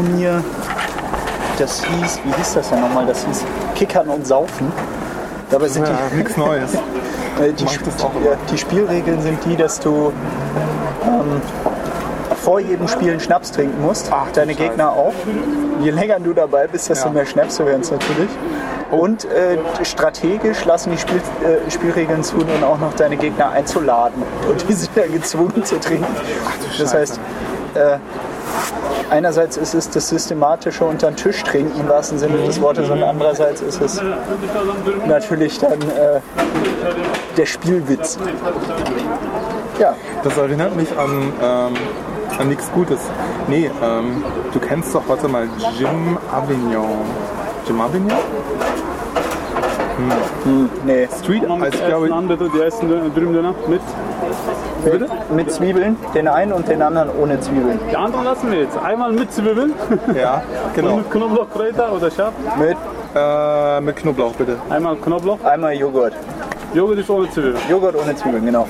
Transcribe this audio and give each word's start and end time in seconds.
Turnier, 0.00 0.42
das 1.58 1.82
hieß, 1.84 2.20
wie 2.24 2.32
hieß 2.32 2.54
das 2.54 2.70
denn 2.70 2.80
nochmal? 2.80 3.04
Das 3.06 3.22
hieß 3.26 3.44
Kickern 3.74 4.08
und 4.08 4.26
Saufen. 4.26 4.72
Dabei 5.50 5.68
sind 5.68 5.86
Ja, 5.86 5.94
die, 6.10 6.16
nichts 6.16 6.36
Neues. 6.38 6.74
äh, 7.40 7.52
die, 7.52 7.64
Sp- 7.68 7.92
die 8.50 8.56
Spielregeln 8.58 9.20
sind 9.20 9.44
die, 9.44 9.56
dass 9.56 9.78
du 9.78 10.10
ähm, 11.06 11.42
vor 12.42 12.60
jedem 12.60 12.88
Spiel 12.88 13.10
einen 13.10 13.20
Schnaps 13.20 13.52
trinken 13.52 13.82
musst. 13.82 14.10
Ach, 14.10 14.30
Deine. 14.32 14.54
Gegner 14.54 14.90
auch. 14.90 15.12
Je 15.82 15.90
länger 15.90 16.18
du 16.18 16.32
dabei 16.32 16.66
bist, 16.66 16.88
desto 16.88 17.08
Ja. 17.08 17.14
mehr 17.14 17.26
Schnäpse 17.26 17.66
werden 17.66 17.82
es 17.82 17.90
natürlich. 17.90 18.30
Und 18.90 19.26
äh, 19.26 19.58
strategisch 19.84 20.64
lassen 20.64 20.92
die 20.92 20.98
Spiel, 20.98 21.20
äh, 21.44 21.70
Spielregeln 21.70 22.24
zu, 22.24 22.38
dann 22.38 22.64
auch 22.64 22.78
noch 22.78 22.94
deine 22.94 23.16
Gegner 23.18 23.50
einzuladen. 23.50 24.22
Und 24.48 24.66
die 24.68 24.72
sind 24.72 24.90
dann 24.94 25.12
gezwungen 25.12 25.62
zu 25.64 25.78
trinken. 25.78 26.06
das 26.78 26.94
heißt, 26.94 27.20
äh, 27.74 27.98
einerseits 29.10 29.56
ist 29.56 29.74
es 29.74 29.90
das 29.90 30.08
systematische 30.08 30.84
unter 30.84 31.10
den 31.10 31.16
Tisch 31.16 31.42
trinken 31.42 31.78
im 31.80 31.88
wahrsten 31.88 32.18
Sinne 32.18 32.38
des 32.38 32.60
Wortes 32.60 32.88
und 32.88 33.02
andererseits 33.02 33.60
ist 33.60 33.80
es 33.80 34.00
natürlich 35.06 35.58
dann 35.58 35.80
äh, 35.82 36.20
der 37.36 37.46
Spielwitz. 37.46 38.18
Ja, 39.78 39.94
Das 40.22 40.36
erinnert 40.36 40.76
mich 40.76 40.88
an, 40.98 41.32
ähm, 41.42 41.74
an 42.38 42.48
nichts 42.48 42.70
Gutes. 42.72 43.00
Nee, 43.48 43.70
ähm, 43.82 44.22
du 44.52 44.58
kennst 44.60 44.94
doch, 44.94 45.02
warte 45.08 45.28
mal, 45.28 45.48
Jim 45.78 46.18
Avignon. 46.30 47.00
Jim 47.66 47.80
Avignon? 47.80 48.18
nee. 50.84 51.08
Street, 51.22 51.42
also 51.44 51.56
mit 51.56 51.74
ich 51.74 51.80
der 51.80 51.88
glaube, 51.88 52.62
ersten 52.62 52.88
Dürümdöner 53.14 53.54
mit. 53.68 53.80
Mit, 54.84 55.30
mit 55.30 55.52
Zwiebeln, 55.52 55.96
den 56.14 56.28
einen 56.28 56.52
und 56.52 56.68
den 56.68 56.80
anderen 56.82 57.10
ohne 57.20 57.38
Zwiebeln. 57.40 57.78
Die 57.90 57.96
anderen 57.96 58.24
lassen 58.24 58.50
wir 58.50 58.60
jetzt. 58.60 58.78
Einmal 58.78 59.12
mit 59.12 59.32
Zwiebeln 59.32 59.72
ja, 60.14 60.42
und 60.66 60.74
genau. 60.74 60.96
mit 60.96 61.10
Knoblauchkräuter 61.10 61.92
oder 61.92 62.10
scharf. 62.10 62.32
Mit 62.58 62.76
Äh, 63.12 63.80
mit 63.80 63.96
Knoblauch 63.96 64.32
bitte. 64.34 64.56
Einmal 64.68 64.94
Knoblauch. 64.96 65.42
einmal 65.44 65.74
Joghurt. 65.74 66.12
Joghurt 66.72 66.98
ist 66.98 67.10
ohne 67.10 67.28
Zwiebeln. 67.28 67.56
Joghurt 67.68 67.96
ohne 67.96 68.14
Zwiebeln, 68.14 68.46
genau. 68.46 68.68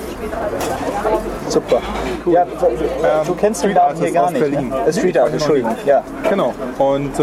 Super. 1.48 1.80
Ja, 2.24 2.44
du, 2.44 3.26
du 3.26 3.34
kennst 3.34 3.62
den 3.62 3.70
Street 3.72 3.76
Laden 3.76 4.02
hier 4.02 4.12
gar 4.12 4.30
nicht. 4.30 4.40
Berlin. 4.40 4.70
Ne? 4.70 4.92
Street 4.92 5.18
Art, 5.18 5.32
Entschuldigung. 5.32 5.76
Ja. 5.84 6.02
Genau. 6.30 6.54
Und 6.78 7.18
äh, 7.18 7.22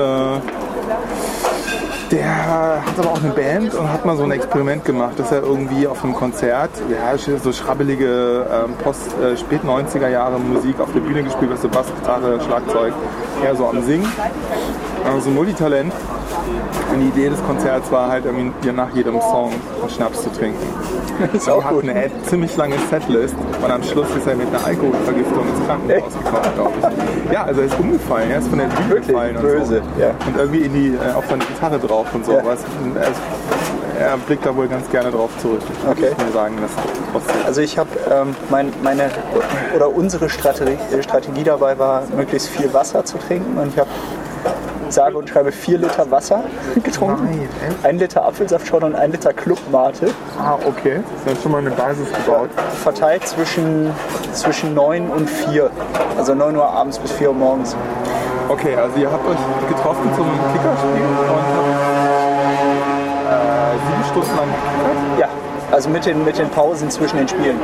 der 2.11 2.85
hat 2.85 2.99
aber 2.99 3.11
auch 3.11 3.21
eine 3.21 3.31
Band 3.31 3.73
und 3.73 3.91
hat 3.91 4.05
mal 4.05 4.15
so 4.15 4.23
ein 4.23 4.31
Experiment 4.31 4.85
gemacht, 4.85 5.17
dass 5.17 5.31
er 5.31 5.41
irgendwie 5.41 5.87
auf 5.87 6.03
einem 6.03 6.13
Konzert, 6.13 6.71
ja, 6.89 7.17
so 7.17 7.51
schrabbelige 7.51 8.45
ähm, 8.51 8.73
Post, 8.83 9.15
äh, 9.19 9.35
spät 9.37 9.61
90er 9.63 10.09
Jahre 10.09 10.39
Musik 10.39 10.79
auf 10.79 10.91
der 10.93 11.01
Bühne 11.01 11.23
gespielt, 11.23 11.51
was 11.51 11.61
so 11.61 11.69
Bass, 11.69 11.87
Gitarre, 11.99 12.39
Schlagzeug, 12.41 12.93
eher 13.43 13.55
so 13.55 13.67
am 13.67 13.83
Singen. 13.83 14.07
Also 15.05 15.29
Multitalent. 15.29 15.93
Und 16.93 17.01
die 17.01 17.07
Idee 17.07 17.29
des 17.29 17.43
Konzerts 17.45 17.91
war 17.91 18.09
halt 18.09 18.25
irgendwie 18.25 18.51
hier 18.63 18.73
nach 18.73 18.89
jedem 18.95 19.19
Song 19.19 19.51
einen 19.81 19.89
Schnaps 19.89 20.23
zu 20.23 20.29
trinken. 20.31 20.57
Ist 21.33 21.47
Die 21.47 21.51
auch 21.51 21.63
hatten 21.63 21.81
gut. 21.81 21.89
eine 21.89 22.09
ziemlich 22.23 22.55
lange 22.57 22.75
Setlist 22.89 23.35
und 23.63 23.71
am 23.71 23.83
Schluss 23.83 24.07
ist 24.15 24.25
er 24.27 24.35
mit 24.35 24.47
einer 24.47 24.65
Alkoholvergiftung 24.65 25.45
ins 25.49 25.65
Krankenhaus 25.65 26.13
gekommen, 26.13 26.53
glaube 26.55 26.71
ich. 27.27 27.31
Ja, 27.33 27.43
also 27.43 27.61
er 27.61 27.67
ist 27.67 27.79
umgefallen, 27.79 28.31
er 28.31 28.39
ist 28.39 28.47
von 28.47 28.59
der 28.59 28.65
Bühne 28.65 28.89
Wirklich 28.89 29.07
gefallen 29.07 29.35
und 29.35 29.41
böse, 29.41 29.81
so. 29.95 30.01
ja. 30.01 30.09
Und 30.25 30.37
irgendwie 30.37 30.59
in 30.61 30.73
die, 30.73 30.87
äh, 30.95 31.13
auf 31.15 31.25
seine 31.29 31.43
Gitarre 31.43 31.79
drauf 31.79 32.07
und 32.13 32.25
so. 32.25 32.33
Ja. 32.33 32.41
Was, 32.45 32.59
er, 33.99 34.07
er 34.07 34.17
blickt 34.17 34.45
da 34.45 34.55
wohl 34.55 34.67
ganz 34.67 34.89
gerne 34.91 35.09
drauf 35.11 35.31
zurück. 35.41 35.61
Okay. 35.89 36.11
Ich 36.17 36.25
mir 36.25 36.31
sagen, 36.31 36.55
das 36.61 36.71
trotzdem. 37.11 37.35
Also 37.45 37.61
ich 37.61 37.77
habe 37.77 37.89
ähm, 38.11 38.35
mein, 38.49 38.71
meine 38.83 39.09
oder 39.75 39.89
unsere 39.93 40.29
Strategie, 40.29 40.77
Strategie 41.01 41.43
dabei 41.43 41.77
war, 41.79 42.03
möglichst 42.15 42.47
viel 42.49 42.71
Wasser 42.73 43.03
zu 43.03 43.17
trinken 43.17 43.57
und 43.57 43.69
ich 43.73 43.79
habe 43.79 43.89
sage 44.89 45.17
und 45.17 45.29
schreibe 45.29 45.51
vier 45.51 45.77
Liter 45.77 46.09
Wasser 46.11 46.43
getrunken, 46.83 47.25
Nein, 47.25 47.49
echt? 47.69 47.85
ein 47.85 47.97
Liter 47.99 48.25
Apfelsaftschorle 48.25 48.85
und 48.85 48.95
ein 48.95 49.11
Liter 49.11 49.33
Clubmate, 49.33 50.07
Ah, 50.39 50.55
okay. 50.65 51.01
Das 51.25 51.33
ist 51.33 51.43
schon 51.43 51.51
mal 51.51 51.59
eine 51.59 51.71
Basis 51.71 52.07
gebaut. 52.13 52.49
verteilt 52.83 53.27
zwischen, 53.27 53.91
zwischen 54.33 54.73
9 54.73 55.09
und 55.09 55.29
4. 55.29 55.69
Also 56.17 56.33
9 56.35 56.55
Uhr 56.55 56.65
abends 56.69 56.99
bis 56.99 57.11
4 57.13 57.29
Uhr 57.29 57.35
morgens. 57.35 57.75
Okay, 58.49 58.75
also 58.75 58.97
ihr 58.97 59.11
habt 59.11 59.27
euch 59.27 59.37
getroffen 59.69 60.09
zum 60.15 60.25
Kickerspiel 60.53 61.03
und 61.03 61.27
habt 61.27 62.67
äh, 63.27 63.77
sieben 63.89 64.03
Stunden 64.11 64.37
lang 64.37 64.47
gekickert. 64.47 65.19
Ja, 65.19 65.27
also 65.71 65.89
mit 65.89 66.05
den, 66.05 66.23
mit 66.23 66.37
den 66.37 66.49
Pausen 66.49 66.89
zwischen 66.89 67.17
den 67.17 67.27
Spielen. 67.27 67.59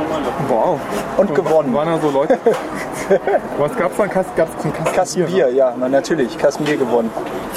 Wow. 0.48 0.78
Und 1.16 1.34
gewonnen. 1.34 1.72
Waren 1.74 1.88
da 1.88 1.98
so 1.98 2.10
Leute? 2.10 2.38
Was 3.58 3.76
gab's 3.76 3.96
dann? 3.96 4.10
Gab 4.10 4.26
es 4.26 4.64
einen 4.64 4.72
Kasten, 4.74 4.94
Kasten 4.94 5.26
Bier, 5.26 5.50
ja, 5.50 5.74
na, 5.78 5.88
natürlich, 5.88 6.36
Kasten 6.38 6.64
Bier 6.64 6.76
gewonnen. 6.76 7.10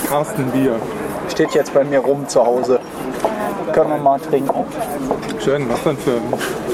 Kasten 0.09 0.45
Bier. 0.51 0.75
Steht 1.29 1.51
jetzt 1.51 1.73
bei 1.73 1.83
mir 1.83 1.99
rum 1.99 2.27
zu 2.27 2.45
Hause. 2.45 2.79
Können 3.73 3.89
wir 3.89 3.97
mal 3.97 4.19
trinken. 4.19 4.65
Schön, 5.43 5.69
was 5.69 5.83
denn 5.83 5.97
für, 5.97 6.19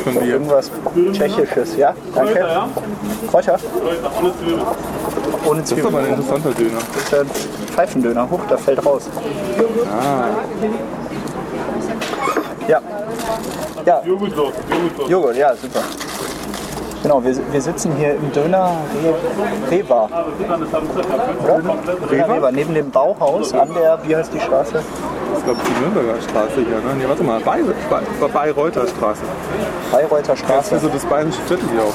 für 0.04 0.10
ein 0.10 0.20
Bier? 0.20 0.34
Irgendwas 0.34 0.72
Tschechisches, 1.12 1.76
ja? 1.76 1.94
Danke. 2.14 2.46
Kräuter? 3.30 3.60
Ohne 5.46 5.64
Zwiebeln. 5.64 5.64
Das 5.64 5.72
ist 5.72 5.86
aber 5.86 6.00
ein 6.00 6.06
interessanter 6.06 6.52
Döner. 6.52 6.80
Das 6.94 7.04
ist 7.04 7.14
ein 7.14 7.28
Pfeifendöner. 7.74 8.30
Huch, 8.30 8.40
da 8.50 8.58
fällt 8.58 8.86
raus. 8.86 9.10
Ja. 12.68 12.80
Ja, 13.86 14.02
Joghurtlos. 14.06 14.54
Joghurtlos. 14.70 15.10
Joghurt, 15.10 15.36
ja, 15.38 15.54
super. 15.56 15.82
Genau, 17.02 17.22
wir, 17.24 17.36
wir 17.52 17.62
sitzen 17.62 17.92
hier 17.98 18.14
im 18.16 18.32
Döner 18.32 18.72
Re 19.04 19.14
Reva, 19.70 20.08
oder? 21.44 21.60
Döner 22.10 22.30
Reva, 22.30 22.52
neben 22.52 22.74
dem 22.74 22.90
Bauhaus 22.92 23.54
an 23.54 23.74
der, 23.74 24.00
wie 24.04 24.16
heißt 24.16 24.34
die 24.34 24.40
Straße? 24.40 24.82
Ich 25.38 25.44
glaube, 25.44 25.60
die 25.68 25.82
Nürnberger 25.82 26.22
Straße 26.22 26.56
hier, 26.56 26.64
ne? 26.78 26.96
Nee, 26.98 27.04
warte 27.06 27.24
mal, 27.24 27.42
Bay, 27.42 27.62
Bay, 27.90 28.30
Bayreuther 28.32 28.88
Straße. 28.88 29.22
Bayreuther 29.92 30.32
Das 30.34 30.40
Straße. 30.40 30.76
ist 30.76 30.82
so 30.84 30.88
das 30.88 31.04
bayerische 31.06 31.42
Viertel, 31.42 31.68
glaube 31.68 31.92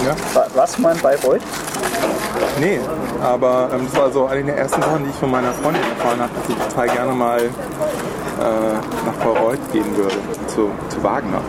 ich. 0.00 0.06
Ja? 0.06 0.14
Wa- 0.34 0.46
Was 0.54 0.78
mein 0.78 0.98
Bayreuth? 0.98 1.40
Nee, 2.60 2.80
aber 3.22 3.70
ähm, 3.72 3.86
das 3.90 3.98
war 4.02 4.10
so 4.10 4.26
eine 4.26 4.44
der 4.44 4.58
ersten 4.58 4.82
Sachen, 4.82 5.04
die 5.04 5.10
ich 5.10 5.16
von 5.16 5.30
meiner 5.30 5.52
Freundin 5.52 5.82
erfahren 5.96 6.20
habe, 6.20 6.30
dass 6.36 6.46
sie 6.46 6.54
total 6.54 6.88
gerne 6.88 7.12
mal 7.12 7.40
äh, 8.40 9.06
nach 9.06 9.14
Bayreuth 9.24 9.72
gehen 9.72 9.96
würde, 9.96 10.14
zu, 10.48 10.70
zu 10.88 11.02
Wagner. 11.02 11.40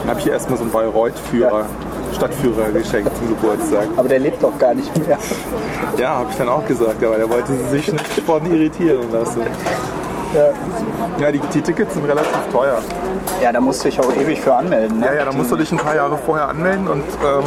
Dann 0.00 0.10
habe 0.10 0.20
ich 0.20 0.26
erstmal 0.26 0.58
so 0.58 0.64
einen 0.64 0.72
Bayreuth-Führer, 0.72 1.66
Stadtführer 2.14 2.70
geschenkt 2.70 3.16
zum 3.16 3.28
Geburtstag. 3.28 3.86
Aber 3.96 4.08
der 4.08 4.18
lebt 4.20 4.42
doch 4.42 4.56
gar 4.58 4.74
nicht 4.74 4.96
mehr. 5.06 5.18
Ja, 5.98 6.10
habe 6.16 6.28
ich 6.30 6.36
dann 6.36 6.48
auch 6.48 6.66
gesagt, 6.66 7.02
aber 7.04 7.16
der 7.16 7.28
wollte 7.28 7.52
sich 7.70 7.92
nicht 7.92 8.20
von 8.26 8.44
irritieren 8.46 9.10
lassen. 9.12 9.42
Ja, 10.34 10.46
Ja, 11.20 11.30
die, 11.32 11.38
die 11.38 11.62
Tickets 11.62 11.94
sind 11.94 12.04
relativ 12.04 12.36
teuer. 12.50 12.78
ja 13.40 13.52
da 13.52 13.60
musst 13.60 13.84
du 13.84 13.88
dich 13.88 14.00
auch 14.00 14.12
ewig 14.16 14.40
für 14.40 14.54
anmelden. 14.54 14.98
Ne? 14.98 15.06
Ja, 15.06 15.14
ja, 15.14 15.24
da 15.26 15.32
musst 15.32 15.52
du 15.52 15.56
dich 15.56 15.70
ein 15.70 15.78
paar 15.78 15.94
Jahre 15.94 16.18
vorher 16.18 16.48
anmelden 16.48 16.88
und 16.88 17.04
ähm, 17.04 17.44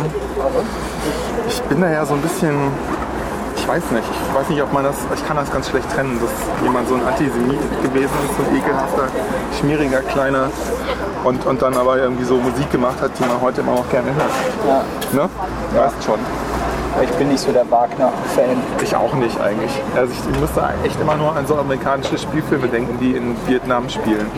ich 1.49 1.61
bin 1.63 1.81
da 1.81 1.89
ja 1.91 2.05
so 2.05 2.13
ein 2.13 2.21
bisschen, 2.21 2.55
ich 3.67 3.73
weiß 3.73 3.91
nicht, 3.91 4.07
ich 4.29 4.33
weiß 4.33 4.47
nicht, 4.47 4.61
ob 4.61 4.71
man 4.71 4.85
das, 4.85 4.95
ich 5.13 5.27
kann 5.27 5.35
das 5.35 5.51
ganz 5.51 5.67
schlecht 5.67 5.91
trennen, 5.91 6.17
dass 6.21 6.63
jemand 6.63 6.87
so 6.87 6.95
ein 6.95 7.05
Antisemit 7.05 7.59
gewesen 7.83 8.13
ist, 8.23 8.37
so 8.37 8.43
ein 8.49 8.55
ekelhafter, 8.55 9.09
schmieriger, 9.59 9.99
kleiner 10.03 10.49
und, 11.25 11.45
und 11.45 11.61
dann 11.61 11.75
aber 11.75 11.97
irgendwie 11.97 12.23
so 12.23 12.35
Musik 12.37 12.71
gemacht 12.71 13.01
hat, 13.01 13.11
die 13.19 13.25
man 13.25 13.41
heute 13.41 13.59
immer 13.59 13.73
noch 13.73 13.89
gerne 13.89 14.07
hört. 14.15 14.31
Ja. 15.13 15.21
Ne? 15.21 15.29
Weißt 15.75 16.01
schon. 16.01 16.19
Ich 17.03 17.09
bin 17.17 17.27
nicht 17.27 17.41
so 17.41 17.51
der 17.51 17.69
Wagner-Fan. 17.69 18.55
Ich 18.81 18.95
auch 18.95 19.13
nicht 19.15 19.37
eigentlich. 19.41 19.71
Also 19.97 20.13
ich, 20.13 20.33
ich 20.33 20.39
musste 20.39 20.63
echt 20.85 21.01
immer 21.01 21.17
nur 21.17 21.35
an 21.35 21.45
so 21.45 21.57
amerikanische 21.57 22.17
Spielfilme 22.17 22.69
denken, 22.69 22.97
die 23.01 23.17
in 23.17 23.35
Vietnam 23.47 23.89
spielen. 23.89 24.31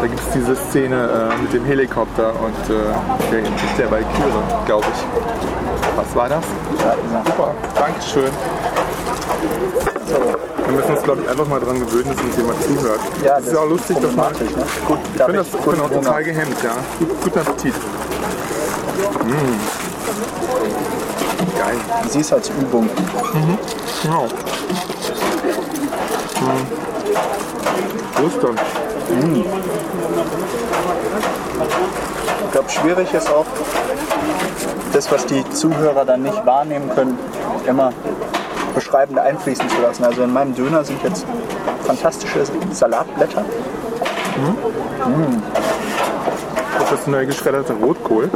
Da 0.00 0.06
gibt 0.06 0.20
es 0.20 0.30
diese 0.34 0.56
Szene 0.56 1.30
äh, 1.32 1.42
mit 1.42 1.52
dem 1.52 1.64
Helikopter 1.64 2.32
und 2.40 2.74
äh, 2.74 2.78
der, 3.32 3.42
der 3.78 3.90
Valkyrie, 3.90 4.32
glaube 4.66 4.86
ich. 4.92 5.96
Was 5.96 6.14
war 6.14 6.28
das? 6.28 6.44
Super, 7.24 7.54
Dankeschön. 7.74 8.30
Wir 10.66 10.72
müssen 10.72 10.90
uns, 10.90 11.02
glaube 11.02 11.22
ich, 11.22 11.28
einfach 11.28 11.46
mal 11.46 11.60
dran 11.60 11.78
gewöhnen, 11.78 12.14
dass 12.14 12.24
uns 12.24 12.36
jemand 12.36 12.62
zuhört. 12.62 13.00
Ja, 13.24 13.36
das 13.36 13.46
ist 13.46 13.52
ja 13.52 13.58
auch 13.60 13.68
lustig, 13.68 13.98
dass 14.00 14.14
man. 14.14 14.32
Ne? 14.32 14.38
Gut, 14.86 14.98
ich 15.14 15.24
bin, 15.24 15.36
das, 15.36 15.46
ich 15.46 15.54
bin 15.54 15.80
auch 15.80 15.90
total 15.90 16.24
gehemmt, 16.24 16.56
ja. 16.62 16.72
Gut, 16.98 17.08
guten 17.22 17.38
Appetit. 17.38 17.74
Mmh. 19.24 19.32
Geil. 21.58 21.76
Sie 22.10 22.20
ist 22.20 22.32
als 22.32 22.50
Übung. 22.50 22.88
Genau. 24.02 24.26
Hm. 26.38 26.66
Wo 28.16 28.26
ist 28.26 28.42
denn? 28.42 28.56
Ich 32.44 32.52
glaube, 32.52 32.70
schwierig 32.70 33.12
ist 33.12 33.30
auch, 33.30 33.46
das, 34.92 35.10
was 35.12 35.26
die 35.26 35.48
Zuhörer 35.50 36.04
dann 36.04 36.22
nicht 36.22 36.46
wahrnehmen 36.46 36.90
können, 36.94 37.18
immer 37.66 37.92
beschreibend 38.74 39.18
einfließen 39.18 39.68
zu 39.68 39.82
lassen. 39.82 40.04
Also 40.04 40.22
in 40.22 40.32
meinem 40.32 40.54
Döner 40.54 40.84
sind 40.84 41.02
jetzt 41.02 41.26
fantastische 41.84 42.44
Salatblätter. 42.72 43.44
Professionell 46.78 47.26
geschredderter 47.26 47.74
Rotkohl. 47.74 48.30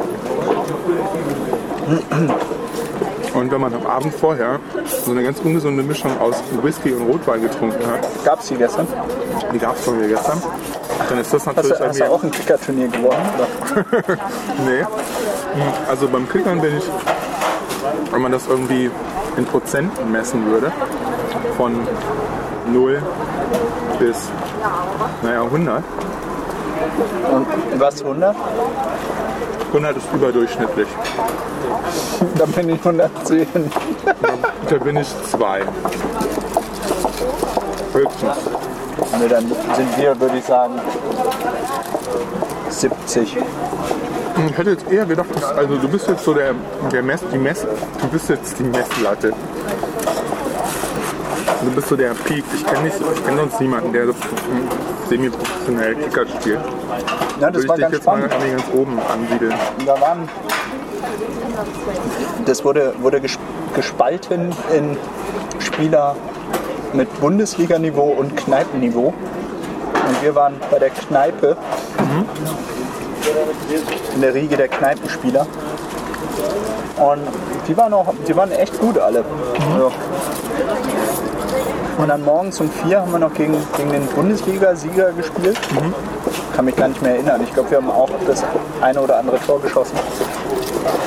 Und 3.34 3.50
Und 3.50 3.50
wenn 3.50 3.60
man 3.62 3.74
am 3.74 3.86
Abend 3.86 4.14
vorher 4.14 4.60
so 4.86 5.10
eine 5.10 5.22
ganz 5.22 5.40
ungesunde 5.40 5.82
Mischung 5.82 6.18
aus 6.20 6.36
Whisky 6.62 6.92
und 6.92 7.06
Rotwein 7.06 7.42
getrunken 7.42 7.86
hat, 7.90 8.06
Gab's 8.24 8.48
die 8.48 8.56
gestern? 8.56 8.86
die 9.52 9.58
gab 9.58 9.76
es 9.76 9.84
von 9.84 9.98
mir 9.98 10.08
gestern, 10.08 10.42
dann 11.08 11.18
ist 11.18 11.32
das 11.32 11.46
Hast 11.46 11.56
natürlich 11.56 11.78
du, 11.78 11.84
hast 11.84 12.00
du 12.00 12.04
auch 12.04 12.22
ein 12.22 12.30
Kickerturnier 12.30 12.88
gewonnen? 12.88 13.30
Nee. 14.66 14.84
Also 15.88 16.06
beim 16.06 16.28
Kickern 16.28 16.60
bin 16.60 16.76
ich, 16.78 16.84
wenn 18.12 18.22
man 18.22 18.30
das 18.30 18.46
irgendwie 18.46 18.90
in 19.36 19.44
Prozenten 19.46 20.12
messen 20.12 20.46
würde, 20.46 20.70
von 21.56 21.74
0 22.72 23.02
bis, 23.98 24.28
naja, 25.22 25.42
100. 25.42 25.82
Und 27.32 27.46
was 27.80 28.02
100? 28.02 28.36
100 29.68 29.96
ist 29.96 30.12
überdurchschnittlich. 30.12 30.88
Dann 32.36 32.50
bin 32.52 32.68
ich 32.70 32.78
110. 32.78 33.46
Da 34.68 34.76
bin 34.76 34.96
ich 34.96 35.08
2. 35.30 35.60
Höchstens. 37.92 38.36
Ne, 39.18 39.28
dann 39.28 39.46
sind 39.74 39.98
wir, 39.98 40.20
würde 40.20 40.38
ich 40.38 40.44
sagen, 40.44 40.74
70. 42.68 43.36
Ich 44.48 44.56
hätte 44.58 44.70
jetzt 44.70 44.90
eher 44.90 45.04
gedacht, 45.04 45.26
dass, 45.34 45.44
also 45.44 45.76
du 45.76 45.88
bist 45.88 46.08
jetzt 46.08 46.24
so 46.24 46.32
der, 46.32 46.54
der 46.92 47.02
Mess, 47.02 47.20
die 47.32 47.38
Mess, 47.38 47.66
du 48.00 48.08
bist 48.08 48.28
jetzt 48.28 48.58
die 48.58 48.62
Messlatte. 48.64 49.32
Du 51.62 51.70
bist 51.72 51.88
so 51.88 51.96
der 51.96 52.14
Peak. 52.24 52.44
Ich 52.54 52.64
kenne 52.64 52.84
nicht, 52.84 52.96
ich 53.14 53.24
kenne 53.24 53.38
sonst 53.40 53.60
niemanden, 53.60 53.92
der 53.92 54.06
so 54.06 54.14
semi-professionell 55.10 55.94
Kicker 55.96 56.24
spielt. 56.26 56.60
Ja, 57.38 57.50
das 57.50 57.62
Würde 57.62 57.68
war 57.68 57.78
ich 57.78 57.82
dich 57.82 57.82
ganz 57.82 57.94
jetzt 57.94 58.06
mal 58.06 58.16
spannend. 58.18 58.32
irgendwie 58.32 58.50
ganz 58.50 58.64
oben 58.74 58.98
ansiedeln. 59.12 59.54
Da 59.84 60.00
waren, 60.00 60.28
das 62.46 62.64
wurde, 62.64 62.94
wurde 63.00 63.18
ges- 63.18 63.38
gespalten 63.74 64.52
in 64.74 64.96
Spieler 65.60 66.16
mit 66.92 67.20
Bundesliganiveau 67.20 68.14
und 68.18 68.36
Kneipenniveau. 68.36 69.08
Und 70.08 70.22
wir 70.22 70.34
waren 70.34 70.54
bei 70.70 70.78
der 70.78 70.90
Kneipe, 70.90 71.56
in 74.14 74.20
der 74.20 74.34
Riege 74.34 74.56
der 74.56 74.68
Kneipenspieler. 74.68 75.46
Und 76.96 77.20
die 77.68 77.76
waren 77.76 77.92
auch, 77.92 78.12
die 78.26 78.34
waren 78.34 78.50
echt 78.50 78.78
gut 78.80 78.98
alle. 78.98 79.24
Also. 79.74 79.92
Und 81.98 82.08
dann 82.08 82.24
morgens 82.24 82.60
um 82.60 82.70
vier 82.70 83.00
haben 83.00 83.12
wir 83.12 83.18
noch 83.18 83.34
gegen, 83.34 83.54
gegen 83.76 83.90
den 83.92 84.06
Bundesliga-Sieger 84.06 85.12
gespielt. 85.12 85.58
Kann 86.56 86.64
mich 86.64 86.74
gar 86.76 86.88
nicht 86.88 87.02
mehr 87.02 87.14
erinnern. 87.14 87.40
Ich 87.44 87.52
glaube, 87.52 87.70
wir 87.70 87.78
haben 87.78 87.90
auch 87.90 88.08
das 88.26 88.42
eine 88.80 89.00
oder 89.00 89.18
andere 89.18 89.38
Tor 89.40 89.60
geschossen. 89.60 89.96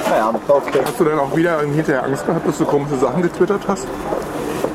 Naja, 0.09 0.31
okay. 0.47 0.79
Hast 0.85 0.99
du 0.99 1.03
dann 1.05 1.19
auch 1.19 1.35
wieder 1.35 1.59
hinterher 1.61 2.03
Angst 2.03 2.25
gehabt, 2.25 2.47
dass 2.47 2.57
du 2.57 2.65
komische 2.65 2.97
Sachen 2.97 3.21
getwittert 3.21 3.61
hast? 3.67 3.87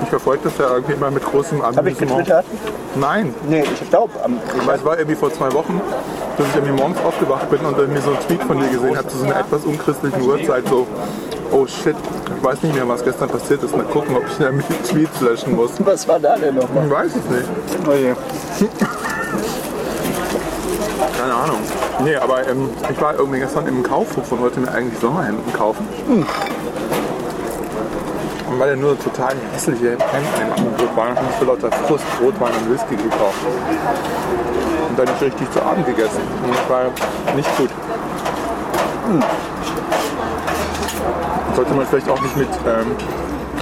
Ich 0.03 0.09
verfolge 0.09 0.45
das 0.45 0.59
ja 0.59 0.71
irgendwie 0.71 0.95
immer 0.95 1.11
mit 1.11 1.25
großem 1.25 1.63
Habe 1.63 1.91
ich 1.91 1.99
getwittert? 1.99 2.45
Nein, 2.95 3.35
Nee, 3.47 3.65
ich 3.81 3.91
glaube, 3.91 4.13
weil 4.65 4.77
es 4.77 4.85
war 4.85 4.99
irgendwie 4.99 5.17
vor 5.17 5.33
zwei 5.33 5.53
Wochen, 5.53 5.81
dass 6.37 6.47
ich 6.47 6.55
irgendwie 6.55 6.75
morgens 6.75 6.99
aufgewacht 7.05 7.51
bin 7.51 7.61
und 7.61 7.77
irgendwie 7.79 8.01
so 8.01 8.11
einen 8.11 8.21
Tweet 8.21 8.43
von 8.43 8.59
dir 8.59 8.69
gesehen 8.69 8.97
habe 8.97 9.09
zu 9.09 9.19
so 9.19 9.25
einer 9.25 9.39
etwas 9.39 9.65
unchristlichen 9.65 10.23
Uhrzeit, 10.23 10.67
so, 10.69 10.87
oh 11.53 11.67
shit, 11.67 11.97
ich 12.37 12.45
weiß 12.45 12.63
nicht 12.63 12.75
mehr, 12.75 12.89
was 12.89 13.05
gestern 13.05 13.29
passiert 13.29 13.63
ist. 13.63 13.77
Mal 13.77 13.85
gucken, 13.85 14.17
ob 14.17 14.25
ich 14.27 14.37
die 14.37 14.83
Tweets 14.89 15.21
löschen 15.21 15.55
muss. 15.57 15.73
was 15.79 16.09
war 16.09 16.19
da 16.19 16.37
denn 16.37 16.55
nochmal? 16.55 16.87
Ich 16.87 16.91
weiß 16.91 17.13
es 17.17 17.31
nicht. 17.31 17.49
Oh 17.87 17.93
je. 17.93 18.15
Keine 21.19 21.35
Ahnung. 21.35 21.59
Nee, 22.05 22.15
aber 22.17 22.47
ähm, 22.49 22.71
ich 22.89 23.01
war 23.01 23.15
irgendwie 23.15 23.41
gestern 23.41 23.67
im 23.67 23.83
Kaufhof 23.83 24.31
und 24.31 24.41
wollte 24.41 24.61
mir 24.61 24.71
eigentlich 24.71 24.99
Sommerhemden 25.01 25.53
kaufen. 25.53 25.87
Und 26.09 26.27
weil 28.61 28.71
er 28.71 28.77
nur 28.77 28.97
total 29.01 29.35
hässliche 29.53 29.91
Hemden 29.91 30.41
im 30.41 30.53
Angebot 30.53 30.97
waren, 30.97 31.17
habe 31.17 31.27
ich 31.29 31.37
für 31.37 31.45
lauter 31.47 31.73
Frust 31.73 32.05
Rotwein 32.23 32.53
und 32.63 32.73
Whisky 32.73 32.97
gekauft. 32.97 33.39
Und 34.89 34.99
dann 34.99 35.07
nicht 35.07 35.21
richtig 35.23 35.51
zu 35.51 35.61
Abend 35.61 35.87
gegessen. 35.87 36.21
Und 36.45 36.55
das 36.55 36.69
war 36.71 36.85
nicht 37.35 37.57
gut. 37.57 37.71
Sollte 41.57 41.75
man 41.75 41.87
vielleicht 41.87 42.09
auch 42.09 42.21
nicht 42.21 42.37
mit 42.37 42.49
ähm, 42.67 42.93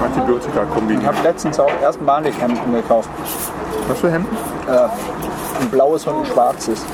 Antibiotika 0.05 0.63
Ich 0.65 0.75
kombinieren. 0.75 1.07
habe 1.07 1.23
letztens 1.23 1.59
auch 1.59 1.71
erstmalig 1.81 2.35
Hemden 2.39 2.75
gekauft. 2.75 3.09
Was 3.89 3.99
für 4.01 4.11
Hemden? 4.11 4.37
Ein 4.69 5.71
blaues 5.71 6.07
und 6.07 6.21
ein 6.21 6.27
schwarzes. 6.27 6.85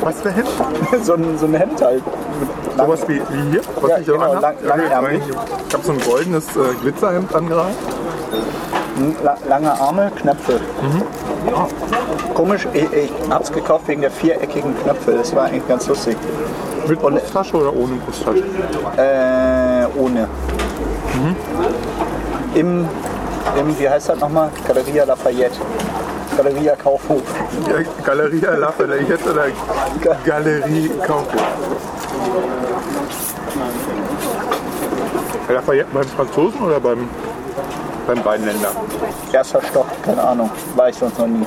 Was 0.00 0.20
für 0.20 0.30
Hemden? 0.30 0.50
so, 1.02 1.14
ein, 1.14 1.38
so 1.38 1.46
ein 1.46 1.54
Hemd 1.54 1.80
halt. 1.82 2.02
Lang- 2.76 2.86
Sowas 2.86 3.00
wie, 3.08 3.20
wie 3.30 3.50
hier, 3.52 3.60
was 3.80 3.90
Ja, 3.90 3.98
ich 3.98 4.06
genau, 4.06 4.20
anhab. 4.32 4.42
lang- 4.42 4.56
langärmelig. 4.64 5.22
Ich 5.68 5.74
habe 5.74 5.84
so 5.84 5.92
ein 5.92 6.00
goldenes 6.00 6.46
äh, 6.56 6.74
Glitzerhemd 6.82 7.34
angereicht. 7.34 7.78
La 9.24 9.36
lange 9.48 9.72
Arme, 9.80 10.10
Knöpfe. 10.20 10.60
Komisch, 12.34 12.66
ich, 12.72 12.92
ich 12.92 13.10
hab's 13.30 13.50
gekauft 13.52 13.88
wegen 13.88 14.00
der 14.02 14.10
viereckigen 14.10 14.74
Knöpfe. 14.82 15.12
Das 15.12 15.34
war 15.34 15.44
eigentlich 15.46 15.66
ganz 15.68 15.86
lustig. 15.88 16.16
Mit 16.86 17.00
Brusttasche 17.00 17.56
oder 17.56 17.74
ohne 17.74 17.94
Brusttasche? 17.96 18.44
Äh, 18.96 19.86
ohne. 19.98 20.28
Im, 22.54 22.86
Im, 23.58 23.78
wie 23.78 23.88
heißt 23.88 24.10
das 24.10 24.20
nochmal? 24.20 24.50
Galeria 24.66 25.04
Lafayette. 25.04 25.56
Galeria 26.36 26.76
Kaufhof. 26.76 27.22
Ja, 27.68 27.76
Galeria 28.04 28.54
Lafayette 28.54 29.30
oder 29.30 29.46
Galerie 30.24 30.90
Kaufhof? 31.06 31.42
Lafayette 35.48 35.88
beim 35.92 36.04
Franzosen 36.04 36.60
oder 36.60 36.80
beim, 36.80 37.08
beim 38.06 38.18
Rheinländer? 38.20 38.70
Erster 39.32 39.62
Stock, 39.62 39.86
keine 40.02 40.22
Ahnung. 40.22 40.50
War 40.74 40.88
ich 40.88 40.96
sonst 40.96 41.18
noch 41.18 41.26
nie. 41.26 41.44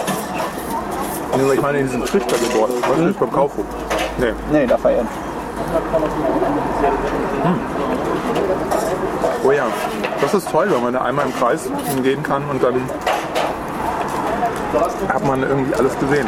Nee, 1.35 1.53
ich 1.53 1.61
meine 1.61 1.79
in 1.79 1.85
diesem 1.87 2.05
Trichtergebäude. 2.05 2.73
Was 2.87 3.09
ist 3.09 3.19
beim 3.19 3.31
Kaufhof? 3.31 3.65
Nee. 4.17 4.33
Nee, 4.51 4.65
Lafayette. 4.65 5.07
Oh 9.43 9.51
ja. 9.51 9.67
Das 10.21 10.33
ist 10.33 10.49
toll, 10.49 10.67
wenn 10.69 10.81
man 10.83 10.93
da 10.93 11.01
einmal 11.01 11.25
im 11.25 11.35
Kreis 11.35 11.69
gehen 12.01 12.23
kann 12.23 12.43
und 12.49 12.63
dann 12.63 12.81
hat 15.09 15.25
man 15.25 15.43
irgendwie 15.43 15.73
alles 15.75 15.97
gesehen. 15.99 16.27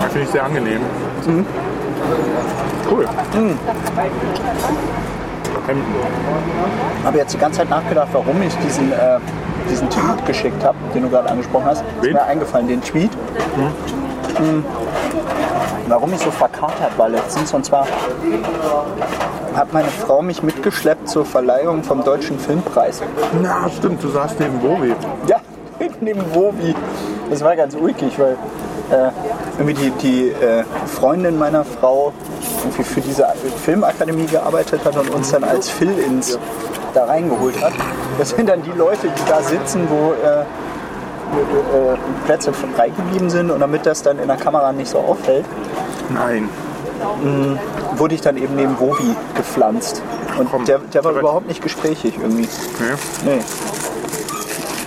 Das 0.00 0.12
finde 0.12 0.22
ich 0.22 0.28
sehr 0.28 0.44
angenehm. 0.44 0.80
Cool. 2.90 3.06
Hemden. 3.32 3.58
habe 7.04 7.18
jetzt 7.18 7.32
die 7.32 7.38
ganze 7.38 7.58
Zeit 7.58 7.70
nachgedacht, 7.70 8.08
warum 8.12 8.42
ich 8.42 8.54
diesen, 8.58 8.92
äh, 8.92 9.18
diesen 9.70 9.88
Tweet 9.88 10.26
geschickt 10.26 10.62
habe, 10.62 10.76
den 10.94 11.02
du 11.02 11.08
gerade 11.10 11.30
angesprochen 11.30 11.64
hast. 11.64 11.80
Ist 11.80 12.02
Wen? 12.02 12.12
mir 12.12 12.22
eingefallen, 12.22 12.68
den 12.68 12.82
Tweet. 12.82 13.10
Hm. 14.36 14.64
Warum 15.86 16.12
ich 16.12 16.20
so 16.20 16.30
verkatert 16.30 16.96
war 16.96 17.08
letztens. 17.08 17.54
Und 17.54 17.64
zwar 17.64 17.86
hat 19.54 19.72
meine 19.72 19.88
Frau 19.88 20.22
mich 20.22 20.42
mitgeschleppt 20.42 21.08
zur 21.08 21.24
Verleihung 21.24 21.84
vom 21.84 22.02
Deutschen 22.02 22.38
Filmpreis. 22.38 23.02
Na, 23.40 23.68
stimmt, 23.70 24.02
du 24.02 24.08
saßt 24.08 24.40
neben 24.40 24.58
Bovi. 24.58 24.94
Ja, 25.26 25.40
neben 26.00 26.22
Wovi. 26.34 26.74
Das 27.30 27.42
war 27.42 27.56
ganz 27.56 27.74
ulkig, 27.74 28.18
weil 28.18 28.36
äh, 28.90 29.10
irgendwie 29.58 29.74
die, 29.74 29.90
die 29.90 30.28
äh, 30.30 30.64
Freundin 30.86 31.38
meiner 31.38 31.64
Frau 31.64 32.12
irgendwie 32.62 32.82
für 32.82 33.00
diese 33.00 33.26
Filmakademie 33.64 34.26
gearbeitet 34.26 34.84
hat 34.84 34.96
und 34.96 35.10
uns 35.10 35.30
dann 35.30 35.44
als 35.44 35.68
Fill-Ins 35.68 36.38
da 36.92 37.04
reingeholt 37.04 37.60
hat. 37.62 37.72
Das 38.18 38.30
sind 38.30 38.48
dann 38.48 38.62
die 38.62 38.72
Leute, 38.72 39.08
die 39.08 39.28
da 39.28 39.42
sitzen, 39.42 39.88
wo 39.88 40.12
äh, 40.12 40.42
äh, 40.42 41.96
Plätze 42.26 42.52
frei 42.52 42.90
geblieben 42.90 43.28
sind 43.30 43.50
und 43.50 43.60
damit 43.60 43.86
das 43.86 44.02
dann 44.02 44.18
in 44.18 44.28
der 44.28 44.36
Kamera 44.36 44.72
nicht 44.72 44.88
so 44.88 44.98
auffällt, 44.98 45.44
Nein. 46.10 46.48
wurde 47.96 48.14
ich 48.14 48.20
dann 48.20 48.36
eben 48.36 48.54
neben 48.54 48.78
Wovi 48.78 49.16
gepflanzt. 49.34 50.02
Und 50.38 50.50
Komm, 50.50 50.64
der, 50.64 50.78
der 50.78 51.04
war 51.04 51.12
überhaupt 51.12 51.48
nicht 51.48 51.62
gesprächig 51.62 52.14
irgendwie. 52.20 52.48
Nee. 53.24 53.34
Nee. 53.36 53.40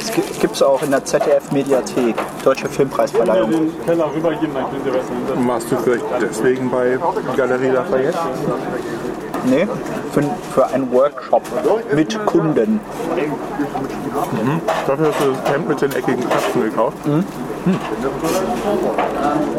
Es 0.08 0.40
gibt 0.40 0.56
es 0.56 0.64
auch 0.64 0.82
in 0.84 0.92
der 0.92 1.04
ZDF-Mediathek, 1.04 2.16
Deutsche 2.44 2.70
Filmpreisverleihung. 2.70 3.52
den 3.52 3.86
Keller 3.86 4.06
rübergehen, 4.16 4.54
dann 4.54 4.66
hinter. 4.72 5.48
Warst 5.48 5.72
du 5.72 5.76
vielleicht 5.78 6.06
deswegen 6.22 6.72
bei 6.72 6.98
Galerie 7.36 7.70
Lafayette? 7.70 8.18
Nee, 9.46 9.68
für, 10.14 10.24
für 10.54 10.68
einen 10.68 10.92
Workshop 10.92 11.44
mit 11.94 12.26
Kunden. 12.26 12.80
Dafür 14.88 15.08
hast 15.08 15.22
du 15.22 15.32
das 15.32 15.54
Hemd 15.54 15.70
mit 15.70 15.82
den 15.82 15.92
eckigen 15.92 16.22
Knöpfen 16.22 16.64
gekauft. 16.64 16.98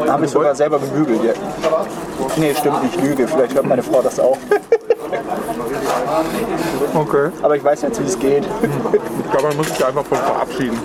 Da 0.07 0.13
habe 0.13 0.25
ich 0.25 0.31
sogar 0.31 0.55
selber 0.55 0.79
gebügelt. 0.79 1.21
Ja. 1.25 1.33
Nee, 2.39 2.55
stimmt 2.55 2.83
nicht, 2.85 3.01
Lüge. 3.01 3.27
Vielleicht 3.27 3.55
hört 3.55 3.67
meine 3.67 3.83
Frau 3.83 4.01
das 4.01 4.21
auch. 4.21 4.39
Okay. 6.95 7.31
Aber 7.43 7.57
ich 7.57 7.65
weiß 7.65 7.83
jetzt, 7.83 8.01
wie 8.01 8.07
es 8.07 8.19
geht. 8.19 8.45
Ich 8.45 9.31
glaube, 9.31 9.49
man 9.49 9.57
muss 9.57 9.69
sich 9.69 9.79
da 9.79 9.89
einfach 9.89 10.05
von 10.05 10.19
verabschieden. 10.19 10.79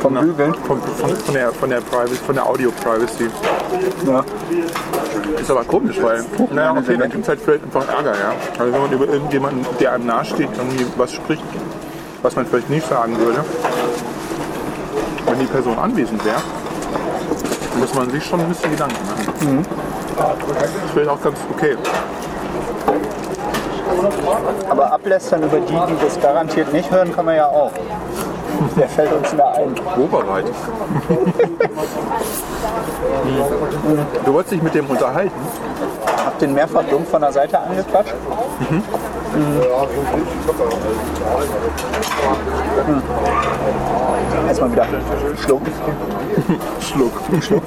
vom 0.00 0.14
Bügeln. 0.14 0.54
Von, 0.66 0.80
von, 0.80 1.16
von, 1.16 1.34
der, 1.34 1.52
von, 1.52 1.70
der 1.70 1.80
Privacy, 1.80 2.16
von 2.16 2.34
der 2.34 2.46
Audio-Privacy. 2.46 3.30
Ja. 4.06 4.24
Ist 5.40 5.50
aber 5.50 5.64
komisch, 5.64 6.00
weil, 6.02 6.24
naja, 6.50 6.72
okay, 6.72 6.96
dann 6.96 7.10
gibt 7.10 7.22
es 7.22 7.28
halt 7.28 7.40
vielleicht 7.40 7.64
einfach 7.64 7.88
Ärger, 7.88 8.12
ja. 8.12 8.32
Also 8.58 8.72
wenn 8.72 8.80
man 8.80 8.92
über 8.92 9.08
irgendjemanden, 9.08 9.66
der 9.80 9.92
einem 9.92 10.06
nahesteht, 10.06 10.48
irgendwie 10.56 10.86
was 10.96 11.12
spricht, 11.12 11.42
was 12.22 12.36
man 12.36 12.46
vielleicht 12.46 12.70
nicht 12.70 12.88
sagen 12.88 13.18
würde, 13.18 13.44
wenn 15.26 15.38
die 15.38 15.46
Person 15.46 15.78
anwesend 15.78 16.24
wäre, 16.24 16.40
muss 17.76 17.94
man 17.94 18.10
sich 18.10 18.24
schon 18.24 18.40
ein 18.40 18.48
bisschen 18.48 18.70
Gedanken 18.70 18.96
machen. 19.06 19.66
Das 20.58 20.68
ist 20.68 20.74
vielleicht 20.92 21.10
auch 21.10 21.20
ganz 21.20 21.38
okay. 21.54 21.76
Aber 24.68 24.92
ablästern 24.92 25.42
über 25.42 25.60
die, 25.60 25.72
die 25.72 26.04
das 26.04 26.20
garantiert 26.20 26.72
nicht 26.72 26.90
hören, 26.90 27.14
kann 27.14 27.24
man 27.24 27.36
ja 27.36 27.46
auch. 27.46 27.72
Der 28.76 28.88
fällt 28.88 29.12
uns 29.12 29.34
da 29.36 29.52
ein. 29.52 29.74
Oberweit. 29.98 30.44
du 34.24 34.32
wolltest 34.32 34.52
dich 34.52 34.62
mit 34.62 34.74
dem 34.74 34.86
unterhalten. 34.86 35.40
Hab 36.24 36.38
den 36.38 36.54
mehrfach 36.54 36.84
dumm 36.84 37.04
von 37.06 37.20
der 37.20 37.32
Seite 37.32 37.58
angequatscht. 37.58 38.14
Mhm. 38.70 38.82
Erstmal 44.48 44.72
wieder 44.72 44.86
Schluck. 45.42 45.62
Schluck. 46.80 47.12
Schluck. 47.42 47.62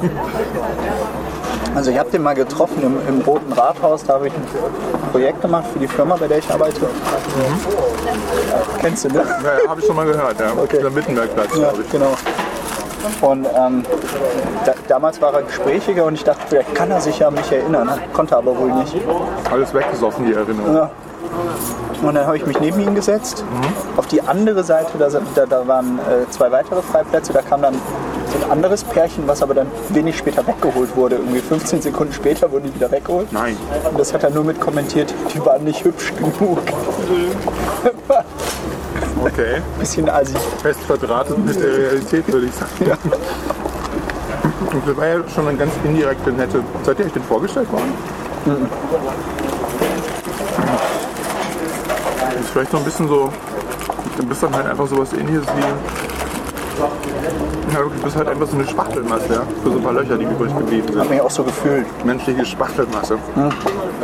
Also 1.75 1.91
ich 1.91 1.99
habe 1.99 2.09
den 2.09 2.23
mal 2.23 2.33
getroffen 2.33 2.81
im, 2.81 2.97
im 3.07 3.21
Roten 3.21 3.51
Rathaus, 3.53 4.03
da 4.03 4.13
habe 4.13 4.27
ich 4.27 4.33
ein 4.33 5.11
Projekt 5.11 5.41
gemacht 5.41 5.65
für 5.71 5.79
die 5.79 5.87
Firma, 5.87 6.15
bei 6.15 6.27
der 6.27 6.39
ich 6.39 6.49
arbeite. 6.49 6.81
Kennst 8.79 9.05
du, 9.05 9.09
ne? 9.09 9.23
Ja, 9.43 9.69
habe 9.69 9.81
ich 9.81 9.85
schon 9.85 9.95
mal 9.95 10.05
gehört, 10.05 10.39
ja. 10.39 10.51
Okay. 10.59 10.79
Der 10.81 10.95
Wittenbergplatz, 10.95 11.49
Ja, 11.51 11.69
glaube 11.69 11.81
ich. 11.83 11.89
genau. 11.91 12.13
Und 13.21 13.45
ähm, 13.55 13.85
da, 14.65 14.73
damals 14.87 15.21
war 15.21 15.33
er 15.33 15.43
gesprächiger 15.43 16.05
und 16.05 16.15
ich 16.15 16.23
dachte, 16.23 16.41
vielleicht 16.49 16.73
kann 16.73 16.89
er 16.91 16.99
sich 16.99 17.19
ja 17.19 17.27
an 17.27 17.35
mich 17.35 17.51
erinnern, 17.51 17.89
konnte 18.13 18.35
aber 18.35 18.57
wohl 18.57 18.71
nicht. 18.73 18.95
Alles 19.51 19.73
weggesoffen, 19.73 20.25
die 20.25 20.33
Erinnerung. 20.33 20.75
Ja. 20.75 20.89
Und 22.01 22.13
dann 22.13 22.25
habe 22.25 22.37
ich 22.37 22.45
mich 22.45 22.59
neben 22.59 22.79
ihn 22.79 22.95
gesetzt. 22.95 23.43
Auf 23.95 24.07
die 24.07 24.21
andere 24.21 24.63
Seite, 24.63 24.97
da, 24.97 25.09
da, 25.09 25.45
da 25.45 25.67
waren 25.67 25.99
äh, 25.99 26.29
zwei 26.29 26.51
weitere 26.51 26.81
Freiplätze, 26.81 27.33
da 27.33 27.41
kam 27.41 27.61
dann 27.61 27.73
so 27.73 28.43
ein 28.43 28.51
anderes 28.51 28.83
Pärchen, 28.83 29.27
was 29.27 29.41
aber 29.41 29.53
dann 29.53 29.67
wenig 29.89 30.17
später 30.17 30.45
weggeholt 30.45 30.95
wurde. 30.95 31.15
Irgendwie 31.15 31.39
15 31.39 31.81
Sekunden 31.81 32.13
später 32.13 32.51
wurden 32.51 32.65
die 32.65 32.75
wieder 32.75 32.91
weggeholt. 32.91 33.31
Nein. 33.31 33.57
Und 33.89 33.99
das 33.99 34.13
hat 34.13 34.23
er 34.23 34.29
nur 34.29 34.43
mit 34.43 34.59
kommentiert, 34.59 35.13
die 35.33 35.43
waren 35.45 35.63
nicht 35.63 35.83
hübsch 35.83 36.13
genug. 36.15 36.59
Okay. 39.23 39.61
Bisschen 39.79 40.09
assi. 40.09 40.35
Fest 40.61 40.79
verdrahtet 40.81 41.37
mit 41.43 41.59
der 41.59 41.77
Realität, 41.77 42.31
würde 42.31 42.45
ich 42.47 42.53
sagen. 42.53 42.97
Und 44.71 44.87
das 44.87 44.97
war 44.97 45.07
ja 45.07 45.15
schon 45.33 45.47
eine 45.47 45.57
ganz 45.57 45.71
indirekte, 45.83 46.31
nette. 46.31 46.63
Seid 46.83 46.99
ihr 46.99 47.05
euch 47.05 47.13
denn 47.13 47.23
vorgestellt 47.23 47.71
worden? 47.71 47.93
Das 48.45 48.57
ist 52.47 52.53
vielleicht 52.53 52.71
so 52.71 52.77
ein 52.77 52.83
bisschen 52.83 53.07
so. 53.07 53.31
Du 54.17 54.25
bist 54.25 54.41
dann 54.41 54.55
halt 54.55 54.67
einfach 54.67 54.87
sowas 54.87 55.11
ähnliches 55.13 55.43
wie. 55.55 55.61
Ja, 57.73 57.81
du 57.81 57.89
bist 57.89 58.15
halt 58.15 58.29
einfach 58.29 58.47
so 58.47 58.55
eine 58.55 58.67
Spachtelmasse, 58.67 59.33
ja? 59.33 59.41
Für 59.63 59.69
so 59.71 59.77
ein 59.77 59.83
paar 59.83 59.93
Löcher, 59.93 60.17
die 60.17 60.23
übrig 60.23 60.55
geblieben 60.55 60.87
Hab 60.87 60.95
sind. 60.95 61.09
mich 61.09 61.21
auch 61.21 61.29
so 61.29 61.43
gefühlt. 61.43 61.85
Menschliche 62.05 62.45
Spachtelmasse. 62.45 63.17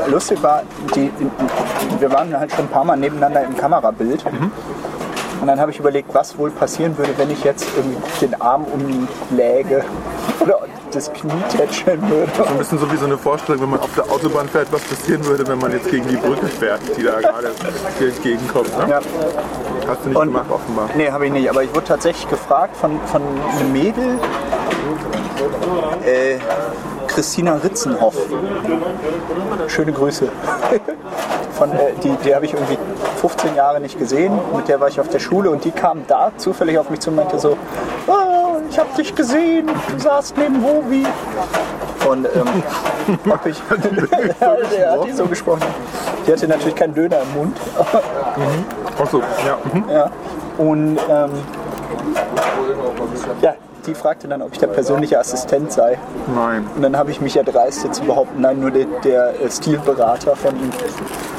Lustig 0.07 0.43
war, 0.43 0.63
die, 0.95 1.11
wir 1.99 2.11
waren 2.11 2.37
halt 2.37 2.51
schon 2.51 2.65
ein 2.65 2.69
paar 2.69 2.83
Mal 2.83 2.97
nebeneinander 2.97 3.43
im 3.45 3.55
Kamerabild. 3.55 4.25
Und 5.39 5.47
dann 5.47 5.59
habe 5.59 5.71
ich 5.71 5.79
überlegt, 5.79 6.13
was 6.13 6.37
wohl 6.37 6.51
passieren 6.51 6.97
würde, 6.97 7.13
wenn 7.17 7.31
ich 7.31 7.43
jetzt 7.43 7.65
irgendwie 7.75 7.97
den 8.25 8.41
Arm 8.41 8.65
um 8.65 8.81
ihn 8.89 9.07
läge 9.31 9.83
oder 10.39 10.59
das 10.91 11.11
Knie 11.13 11.31
tätscheln 11.49 12.01
würde. 12.09 12.31
So 12.37 12.43
ein 12.43 12.57
bisschen 12.57 12.79
so 12.79 12.91
wie 12.91 12.97
so 12.97 13.05
eine 13.05 13.17
Vorstellung, 13.17 13.61
wenn 13.63 13.69
man 13.71 13.79
auf 13.79 13.93
der 13.95 14.03
Autobahn 14.11 14.47
fährt, 14.47 14.71
was 14.71 14.81
passieren 14.81 15.25
würde, 15.25 15.47
wenn 15.47 15.59
man 15.59 15.71
jetzt 15.71 15.89
gegen 15.89 16.07
die 16.07 16.15
Brücke 16.17 16.47
fährt, 16.47 16.81
die 16.97 17.03
da 17.03 17.19
gerade 17.19 17.51
entgegenkommt. 17.99 18.77
Ne? 18.77 18.85
Ja. 18.89 18.99
Hast 19.87 20.03
du 20.03 20.09
nicht 20.09 20.17
Und- 20.17 20.27
gemacht, 20.27 20.45
offenbar. 20.49 20.89
Nee, 20.95 21.09
habe 21.11 21.25
ich 21.27 21.31
nicht. 21.31 21.49
Aber 21.49 21.63
ich 21.63 21.69
wurde 21.73 21.85
tatsächlich 21.85 22.29
gefragt 22.29 22.75
von, 22.77 22.99
von 23.11 23.21
einem 23.57 23.71
Mädel, 23.71 24.19
äh, 26.05 26.37
Christina 27.07 27.55
Ritzenhoff. 27.63 28.15
Schöne 29.67 29.91
Grüße. 29.91 30.29
Von, 31.53 31.71
äh, 31.73 31.93
die 32.03 32.09
die 32.25 32.33
habe 32.33 32.45
ich 32.45 32.53
irgendwie 32.55 32.77
15 33.21 33.55
Jahre 33.55 33.79
nicht 33.79 33.99
gesehen. 33.99 34.33
Mit 34.55 34.67
der 34.67 34.79
war 34.79 34.87
ich 34.87 34.99
auf 34.99 35.07
der 35.09 35.19
Schule 35.19 35.51
und 35.51 35.63
die 35.63 35.69
kam 35.69 35.99
da 36.07 36.31
zufällig 36.37 36.79
auf 36.79 36.89
mich 36.89 36.99
zu 36.99 37.11
und 37.11 37.17
meinte 37.17 37.37
so, 37.37 37.55
"Ah, 38.07 38.42
ich 38.73 38.79
habe 38.79 38.89
dich 38.97 39.13
gesehen, 39.13 39.67
du 39.67 39.99
saßt 39.99 40.35
neben 40.35 40.63
Hovi. 40.63 41.05
Und 42.09 42.25
ähm, 42.25 42.63
hab 43.31 43.45
ich, 43.45 43.61
der 43.69 44.91
hat 44.91 45.05
die 45.05 45.11
so 45.11 45.25
gesprochen. 45.27 45.61
Die 46.25 46.31
hatte 46.31 46.47
natürlich 46.47 46.75
keinen 46.75 46.95
Döner 46.95 47.21
im 47.21 47.33
Mund. 47.37 47.57
Achso, 48.99 49.21
ja. 49.45 49.57
Mhm. 49.71 49.89
Ja. 49.89 50.09
Und 50.57 50.97
ähm, 51.07 51.31
ja, 53.41 53.53
die 53.85 53.93
fragte 53.93 54.27
dann, 54.27 54.41
ob 54.41 54.53
ich 54.53 54.57
der 54.57 54.67
persönliche 54.67 55.19
Assistent 55.19 55.71
sei. 55.71 55.99
Nein. 56.33 56.67
Und 56.75 56.81
dann 56.81 56.97
habe 56.97 57.11
ich 57.11 57.21
mich 57.21 57.37
erdreistet 57.37 57.93
zu 57.93 58.03
behaupten, 58.03 58.41
nein, 58.41 58.59
nur 58.59 58.71
der, 58.71 58.85
der 59.03 59.39
äh, 59.39 59.51
Stilberater 59.51 60.35
von 60.35 60.55
ihm. 60.55 60.71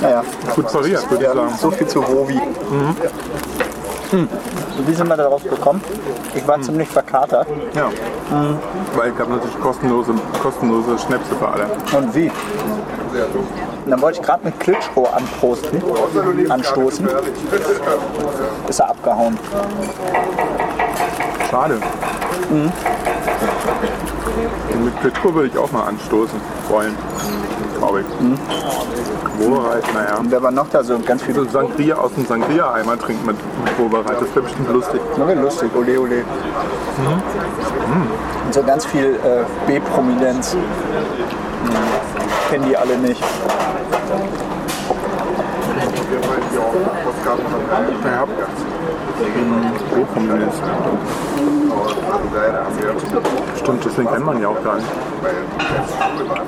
Naja, 0.00 0.22
Gut 0.54 0.70
pariert, 0.70 1.10
würde 1.10 1.24
ich 1.24 1.32
sagen. 1.32 1.54
so 1.58 1.70
viel 1.72 1.86
zu 1.88 2.00
Rovi. 2.00 2.40
Hm. 4.14 4.28
Wie 4.86 4.94
sind 4.94 5.08
wir 5.08 5.16
darauf 5.16 5.42
gekommen? 5.42 5.80
Ich 6.36 6.46
war 6.46 6.60
ziemlich 6.62 6.88
verkatert. 6.88 7.48
Ja. 7.74 7.90
Weil 8.94 9.12
ich 9.12 9.18
habe 9.18 9.32
natürlich 9.32 9.58
kostenlose, 9.58 10.14
kostenlose 10.40 10.96
Schnäpse 11.00 11.34
für 11.34 11.48
alle. 11.48 11.66
Und 11.96 12.14
wie? 12.14 12.30
Und 13.84 13.90
dann 13.90 14.00
wollte 14.00 14.20
ich 14.20 14.24
gerade 14.24 14.44
mit 14.44 14.60
Klitschko 14.60 15.08
anprosten, 15.08 15.82
anstoßen. 16.48 17.08
Ist 18.68 18.78
er 18.78 18.90
abgehauen. 18.90 19.36
Schade. 21.50 21.80
Und 24.72 24.84
mit 24.84 25.00
Klitschko 25.00 25.34
würde 25.34 25.48
ich 25.48 25.58
auch 25.58 25.72
mal 25.72 25.88
anstoßen 25.88 26.40
wollen. 26.68 26.94
Glaube 27.78 28.02
ich. 28.02 28.06
Wobereit, 29.38 29.84
naja. 29.92 30.16
Und 30.18 30.30
wer 30.30 30.42
war 30.42 30.50
noch 30.50 30.68
da? 30.70 30.82
So 30.82 30.98
ganz 30.98 31.22
viel. 31.22 31.34
So 31.34 31.44
Sangria 31.44 31.96
aus 31.96 32.12
dem 32.14 32.26
Sangria-Eimer 32.26 32.98
trinken 32.98 33.26
mit, 33.26 33.36
Wobereit, 33.78 34.20
das 34.20 34.34
wäre 34.34 34.42
bestimmt 34.42 34.72
lustig. 34.72 35.00
Wie 35.16 35.34
lustig, 35.34 35.70
ole 35.74 36.00
ole. 36.00 36.24
Und 38.44 38.54
so 38.54 38.62
ganz 38.62 38.86
viel 38.86 39.18
äh, 39.24 39.44
B-Prominenz. 39.66 40.52
Hm. 40.52 40.60
Kennen 42.50 42.68
die 42.68 42.76
alle 42.76 42.96
nicht. 42.98 43.22
Ja, 48.04 48.26
Pro-Prominenz. 49.90 50.54
Stimmt, 53.58 53.84
deswegen 53.84 54.08
kennt 54.08 54.24
man 54.24 54.40
ja 54.40 54.48
auch 54.48 54.62
gar 54.62 54.76
nicht. 54.76 54.88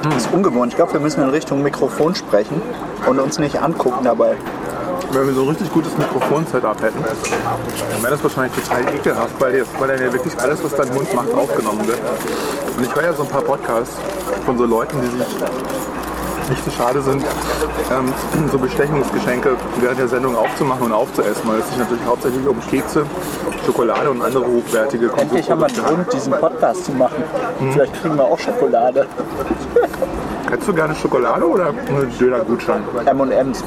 Das 0.03 0.17
ist 0.17 0.33
ungewohnt. 0.33 0.73
Ich 0.73 0.77
glaube, 0.77 0.93
wir 0.95 1.01
müssen 1.01 1.23
in 1.23 1.31
Richtung 1.31 1.63
Mikrofon 1.63 2.15
sprechen 2.15 2.61
und 3.07 3.19
uns 3.19 3.39
nicht 3.39 3.61
angucken 3.61 4.05
dabei. 4.05 4.37
Wenn 5.13 5.27
wir 5.29 5.35
so 5.35 5.43
ein 5.43 5.49
richtig 5.49 5.73
gutes 5.73 5.97
Mikrofon-Setup 5.97 6.83
hätten, 6.83 7.03
dann 7.03 8.03
wäre 8.03 8.13
das 8.13 8.23
wahrscheinlich 8.23 8.53
total 8.55 8.83
ekelhaft, 8.95 9.41
weil, 9.41 9.55
jetzt, 9.55 9.71
weil 9.81 9.89
dann 9.89 10.01
ja 10.01 10.13
wirklich 10.13 10.39
alles, 10.41 10.63
was 10.65 10.75
dein 10.75 10.93
Mund 10.93 11.15
macht, 11.15 11.33
aufgenommen 11.33 11.87
wird. 11.87 11.99
Und 12.77 12.85
ich 12.85 12.95
höre 12.95 13.05
ja 13.05 13.13
so 13.13 13.23
ein 13.23 13.29
paar 13.29 13.43
Podcasts 13.43 13.95
von 14.45 14.59
so 14.59 14.65
Leuten, 14.65 15.01
die 15.01 15.07
sich 15.07 15.27
nicht 16.51 16.65
so 16.65 16.71
schade 16.71 17.03
sind, 17.03 17.23
ähm, 17.91 18.13
so 18.53 18.59
Bestechungsgeschenke 18.59 19.57
während 19.81 19.99
der 19.99 20.09
Sendung 20.09 20.37
aufzumachen 20.37 20.87
und 20.87 20.93
aufzuessen, 20.93 21.43
weil 21.45 21.61
es 21.61 21.69
sich 21.69 21.79
natürlich 21.79 22.05
hauptsächlich 22.05 22.47
um 22.47 22.61
Kekse, 22.69 23.05
Schokolade 23.65 24.11
und 24.11 24.23
andere 24.23 24.47
hochwertige 24.47 25.11
Endlich 25.17 25.51
haben 25.51 25.61
wir 25.61 25.67
einen 25.67 25.77
Grund, 25.77 26.13
diesen 26.13 26.33
Podcast 26.33 26.85
zu 26.85 26.93
machen. 26.93 27.23
Vielleicht 27.73 27.95
kriegen 28.01 28.17
wir 28.17 28.25
auch 28.25 28.39
Schokolade. 28.39 29.07
Hättest 30.51 30.69
du 30.69 30.75
gerne 30.75 30.95
Schokolade 30.95 31.49
oder 31.49 31.69
einen 31.69 32.19
Döner-Gutschein? 32.19 32.83
M&M's. 33.05 33.65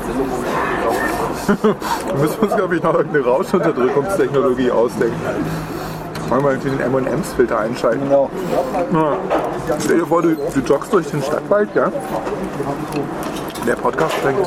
Wir 1.63 2.15
müssen 2.15 2.39
uns, 2.41 2.55
glaube 2.55 2.75
ich, 2.75 2.83
noch 2.83 2.93
irgendeine 2.93 3.25
Rauschunterdrückungstechnologie 3.25 4.69
ausdenken. 4.69 5.19
Wollen 6.29 6.43
wir 6.43 6.57
den 6.57 6.79
M&M's-Filter 6.79 7.59
einschalten? 7.59 8.03
Genau. 8.03 8.29
Ja. 8.93 9.17
Stell 9.79 9.99
dir 9.99 10.05
vor, 10.05 10.21
du, 10.21 10.35
du 10.35 10.59
joggst 10.59 10.93
durch 10.93 11.07
den 11.07 11.23
Stadtwald, 11.23 11.69
ja? 11.73 11.91
Der 13.65 13.75
Podcast 13.75 14.13
fängt 14.15 14.39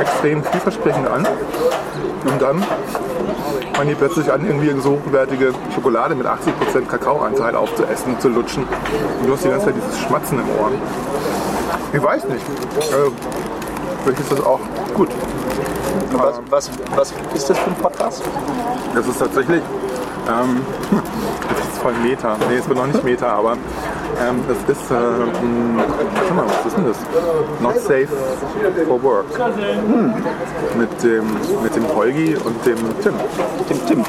extrem 0.00 0.42
vielversprechend 0.42 1.06
an. 1.06 1.26
Und 2.24 2.40
dann 2.40 2.64
fangen 3.74 3.88
die 3.88 3.94
plötzlich 3.94 4.32
an, 4.32 4.46
irgendwie 4.46 4.70
so 4.80 4.92
hochwertige 4.92 5.52
Schokolade 5.74 6.14
mit 6.14 6.26
80% 6.26 6.86
Kakaoanteil 6.86 7.54
aufzuessen, 7.54 8.18
zu 8.18 8.28
lutschen. 8.30 8.62
Und 9.20 9.26
du 9.26 9.34
hast 9.34 9.44
die 9.44 9.48
ganze 9.48 9.66
Zeit 9.66 9.74
dieses 9.76 9.98
Schmatzen 10.00 10.38
im 10.38 10.48
Ohr. 10.58 10.70
Ich 11.92 12.02
weiß 12.02 12.24
nicht. 12.28 12.44
Also, 12.92 13.12
vielleicht 14.04 14.20
ist 14.20 14.32
das 14.32 14.40
auch 14.40 14.60
gut. 14.94 15.10
Was, 16.12 16.40
was, 16.48 16.70
was 16.96 17.14
ist 17.34 17.50
das 17.50 17.58
für 17.58 17.70
ein 17.70 17.76
Podcast? 17.76 18.22
Das 18.94 19.06
ist 19.06 19.18
tatsächlich 19.18 19.62
Ähm, 20.28 20.60
das 21.48 21.68
ist 21.68 21.78
voll 21.82 21.94
Meta. 22.02 22.36
Nee, 22.48 22.56
es 22.56 22.68
wird 22.68 22.78
noch 22.78 22.86
nicht 22.86 23.02
Meta, 23.04 23.32
aber 23.32 23.52
ähm, 23.52 24.44
das 24.46 24.76
ist, 24.76 24.90
äh, 24.90 24.94
mh, 24.94 25.82
warte 26.14 26.34
mal, 26.34 26.44
was 26.46 26.66
ist 26.66 26.76
denn 26.76 26.86
das? 26.86 26.98
Not 27.60 27.78
safe 27.78 28.08
for 28.86 29.02
work. 29.02 29.26
Mit, 30.76 31.02
dem, 31.02 31.24
mit 31.62 31.74
dem 31.76 31.88
Holgi 31.96 32.36
und 32.36 32.66
dem 32.66 32.76
Tim. 33.02 33.14
Tim 33.68 33.86
Tim. 33.86 34.04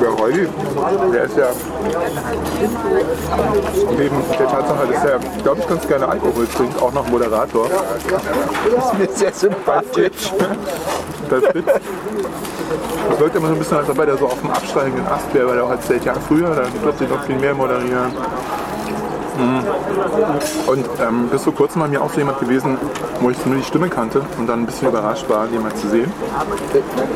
Der 0.00 0.16
Holgi, 0.18 0.46
der 1.12 1.24
ist 1.24 1.36
ja 1.36 1.46
neben 3.96 4.16
der 4.38 4.48
Tatsache, 4.48 4.86
dass 4.92 5.04
er, 5.04 5.18
glaube 5.42 5.60
ich, 5.60 5.66
ganz 5.66 5.88
gerne 5.88 6.08
Alkohol 6.08 6.46
trinkt, 6.46 6.80
auch 6.82 6.92
noch 6.92 7.08
Moderator. 7.08 7.68
Das 8.70 8.92
ist 8.92 8.98
mir 8.98 9.08
sehr 9.14 9.32
sympathisch. 9.32 10.32
Der 11.30 11.42
Fritz. 11.42 11.66
Es 13.12 13.20
wirkt 13.20 13.36
immer 13.36 13.48
so 13.48 13.54
ein 13.54 13.58
bisschen, 13.58 13.78
als 13.78 13.88
ob 13.88 13.98
er 13.98 14.16
so 14.16 14.26
auf 14.26 14.40
dem 14.40 14.50
absteigenden 14.50 15.06
Ast 15.06 15.32
wäre, 15.34 15.48
weil 15.48 15.58
er 15.58 15.64
auch 15.64 15.70
erzählt, 15.70 16.04
ja 16.04 16.14
früher, 16.14 16.54
dann 16.54 16.70
plötzlich 16.82 17.08
noch 17.08 17.22
viel 17.24 17.36
mehr 17.36 17.54
moderieren. 17.54 18.12
Mhm. 19.38 19.64
Und 20.66 20.86
ähm, 21.00 21.28
bis 21.28 21.44
vor 21.44 21.54
kurzem 21.54 21.82
bei 21.82 21.88
mir 21.88 22.02
auch 22.02 22.10
so 22.10 22.18
jemand 22.18 22.40
gewesen, 22.40 22.76
wo 23.20 23.30
ich 23.30 23.46
nur 23.46 23.56
die 23.56 23.62
Stimme 23.62 23.88
kannte 23.88 24.22
und 24.38 24.48
dann 24.48 24.60
ein 24.60 24.66
bisschen 24.66 24.88
überrascht 24.88 25.28
war, 25.28 25.46
jemand 25.46 25.76
zu 25.78 25.88
sehen. 25.88 26.12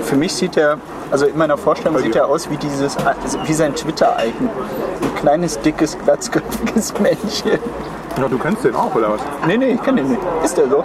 Für 0.04 0.16
mich 0.16 0.32
sieht 0.34 0.56
er, 0.56 0.78
also 1.10 1.26
in 1.26 1.36
meiner 1.36 1.56
Vorstellung 1.56 1.98
sieht 1.98 2.14
er 2.14 2.28
aus 2.28 2.48
wie 2.48 2.56
dieses, 2.56 2.96
wie 3.44 3.52
sein 3.52 3.74
Twitter-Icon. 3.74 4.48
Ein 4.48 5.14
kleines, 5.16 5.60
dickes, 5.60 5.98
glatzköpfiges 5.98 6.94
Männchen. 7.00 7.58
Ja, 8.18 8.28
du 8.28 8.38
kennst 8.38 8.64
den 8.64 8.74
auch, 8.76 8.94
oder 8.94 9.10
was? 9.10 9.20
Nee, 9.46 9.56
nee, 9.56 9.72
ich 9.72 9.82
kenne 9.82 10.02
den 10.02 10.10
nicht. 10.10 10.22
Ist 10.44 10.56
der 10.56 10.68
so? 10.68 10.84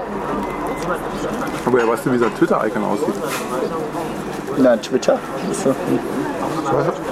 Aber 1.66 1.80
ja, 1.80 1.88
weißt 1.88 2.06
du, 2.06 2.12
wie 2.14 2.18
sein 2.18 2.36
Twitter-Icon 2.36 2.84
aussieht? 2.84 3.14
Na, 4.58 4.78
Twitter. 4.78 5.20
So. 5.52 5.76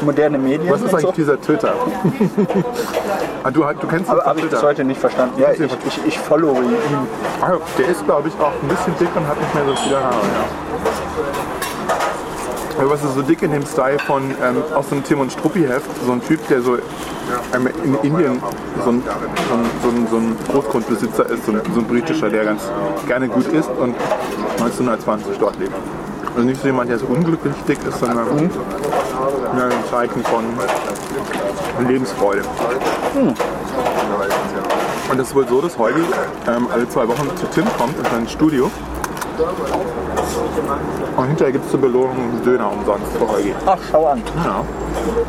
Moderne 0.01 0.37
Medien. 0.37 0.71
Was 0.71 0.81
ist 0.81 0.93
eigentlich 0.93 1.05
so. 1.05 1.11
dieser 1.11 1.41
Twitter? 1.41 1.73
ah, 3.43 3.51
du, 3.51 3.61
du 3.61 3.87
kennst 3.87 4.09
Aber 4.09 4.19
das 4.19 4.27
habe 4.27 4.39
ich 4.39 4.49
bis 4.49 4.63
heute 4.63 4.83
nicht 4.83 4.99
verstanden. 4.99 5.39
Ja, 5.39 5.51
ich, 5.51 5.59
ich, 5.59 6.05
ich 6.07 6.19
follow 6.19 6.53
ihn. 6.61 6.75
Ah, 7.41 7.53
der 7.77 7.87
ist, 7.87 8.03
glaube 8.05 8.29
ich, 8.29 8.33
auch 8.35 8.51
ein 8.61 8.67
bisschen 8.67 8.93
dick 8.99 9.15
und 9.15 9.27
hat 9.27 9.39
nicht 9.39 9.55
mehr 9.55 9.65
so 9.65 9.75
viele 9.75 9.97
Haare. 9.97 10.15
Ja. 10.15 11.44
Was 12.77 13.03
ist 13.03 13.15
so 13.15 13.21
dick 13.21 13.41
in 13.41 13.51
dem 13.51 13.65
Style 13.65 13.97
von 13.99 14.23
ähm, 14.43 14.61
aus 14.75 14.89
dem 14.89 15.03
Tim 15.03 15.21
und 15.21 15.31
Struppi-Heft? 15.31 15.85
So 16.05 16.11
ein 16.11 16.21
Typ, 16.21 16.45
der 16.49 16.61
so 16.61 16.75
ähm, 16.75 17.69
in 17.83 17.95
Indien 18.03 18.41
so 18.83 18.89
ein, 18.89 19.01
so, 19.81 19.89
ein, 19.89 20.07
so, 20.11 20.17
ein, 20.17 20.37
Großgrundbesitzer 20.51 21.29
ist, 21.29 21.45
so 21.45 21.53
ein, 21.53 21.61
so 21.73 21.79
ein 21.79 21.87
britischer, 21.87 22.29
der 22.29 22.43
ganz 22.43 22.63
gerne 23.07 23.29
gut 23.29 23.47
isst 23.47 23.69
und 23.69 23.95
1920 24.59 25.37
dort 25.37 25.57
lebt. 25.57 25.73
Also 26.35 26.45
nicht 26.45 26.61
so 26.61 26.67
jemand, 26.67 26.89
der 26.89 26.99
so 26.99 27.05
unglücklich 27.05 27.55
dick 27.65 27.79
ist, 27.87 27.97
sondern 27.97 28.27
ja, 29.57 29.65
ein 29.65 29.71
Zeichen 29.89 30.21
von 30.23 30.43
Lebensfreude. 31.87 32.41
Und 35.11 35.19
es 35.19 35.27
ist 35.29 35.35
wohl 35.35 35.47
so, 35.47 35.61
dass 35.61 35.77
Holgi 35.77 36.01
ähm, 36.47 36.67
alle 36.73 36.89
zwei 36.89 37.07
Wochen 37.07 37.29
zu 37.37 37.45
Tim 37.53 37.65
kommt 37.77 37.97
in 37.97 38.03
sein 38.03 38.27
Studio. 38.27 38.69
Und 41.17 41.27
hinterher 41.27 41.51
gibt 41.53 41.65
es 41.65 41.71
zur 41.71 41.81
Belohnung 41.81 42.17
einen 42.17 42.43
Döner 42.43 42.71
umsonst 42.71 43.11
für. 43.13 43.25
Ach, 43.65 43.77
schau 43.91 44.07
an. 44.07 44.21
Ja. 44.43 44.63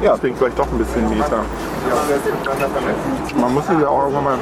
ja. 0.02 0.14
Deswegen 0.14 0.36
vielleicht 0.36 0.58
doch 0.58 0.66
ein 0.66 0.78
bisschen 0.78 1.08
Mieter. 1.08 1.44
Man 3.40 3.54
muss 3.54 3.66
sich 3.66 3.78
ja 3.78 3.88
auch 3.88 4.02
irgendwann 4.02 4.24
mal 4.24 4.38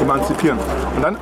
emanzipieren. 0.00 0.58
Und 0.96 1.02
dann 1.02 1.16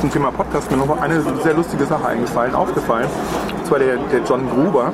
zum 0.00 0.12
Thema 0.12 0.30
Podcast 0.32 0.70
mir 0.70 0.76
noch 0.76 1.00
eine 1.00 1.22
sehr 1.42 1.54
lustige 1.54 1.84
Sache 1.86 2.06
eingefallen, 2.06 2.54
aufgefallen. 2.54 3.08
Und 3.56 3.66
zwar 3.66 3.78
der, 3.78 3.96
der 3.96 4.20
John 4.20 4.48
Gruber, 4.50 4.92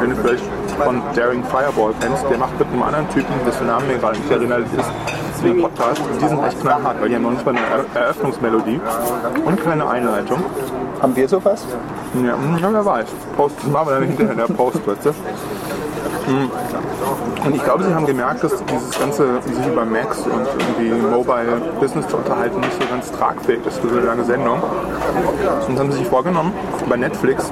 den 0.00 0.10
du 0.10 0.16
vielleicht 0.16 0.44
von 0.84 1.02
Daring 1.14 1.42
Fireball 1.44 1.92
kennst, 2.00 2.24
der 2.30 2.38
macht 2.38 2.58
mit 2.58 2.68
einem 2.68 2.82
anderen 2.82 3.08
Typen, 3.10 3.34
dessen 3.46 3.66
Namen 3.66 3.88
mir 3.88 3.98
gerade 3.98 4.16
nicht 4.18 4.30
erinnert 4.30 4.60
ist, 4.60 4.90
den 5.44 5.62
Podcast. 5.62 6.00
Und 6.10 6.20
die 6.20 6.26
sind 6.28 6.42
echt 6.44 6.60
knallhart, 6.60 7.00
weil 7.00 7.08
die 7.08 7.14
haben 7.14 7.22
noch 7.22 7.30
nicht 7.30 7.44
mal 7.46 7.54
eine 7.56 7.60
Er- 7.94 8.00
Eröffnungsmelodie 8.02 8.80
und 9.44 9.64
keine 9.64 9.88
Einleitung. 9.88 10.38
Haben 11.00 11.16
wir 11.16 11.28
sowas? 11.28 11.64
Ja, 12.14 12.34
hm, 12.36 12.58
ja 12.60 12.72
wer 12.72 12.84
weiß. 12.84 13.06
Post, 13.36 13.56
das 13.62 13.70
machen 13.70 13.88
wir 13.88 13.94
dann 13.94 14.04
hinterher 14.04 14.32
in 14.32 14.38
der 14.38 14.54
Postplätze. 14.54 15.14
Und 17.44 17.54
ich 17.54 17.62
glaube, 17.62 17.84
sie 17.84 17.94
haben 17.94 18.06
gemerkt, 18.06 18.42
dass 18.42 18.52
dieses 18.64 18.98
ganze, 18.98 19.26
sich 19.42 19.66
über 19.66 19.84
Macs 19.84 20.20
und 20.20 20.46
irgendwie 20.58 20.90
Mobile 21.10 21.60
Business 21.78 22.08
zu 22.08 22.16
unterhalten, 22.16 22.60
nicht 22.60 22.72
so 22.80 22.88
ganz 22.88 23.12
tragfähig 23.12 23.60
ist 23.66 23.78
für 23.78 23.88
so 23.88 23.96
eine 23.98 24.06
lange 24.06 24.24
Sendung. 24.24 24.58
Und 25.68 25.78
haben 25.78 25.92
sie 25.92 25.98
sich 25.98 26.06
vorgenommen, 26.08 26.52
bei 26.88 26.96
Netflix 26.96 27.50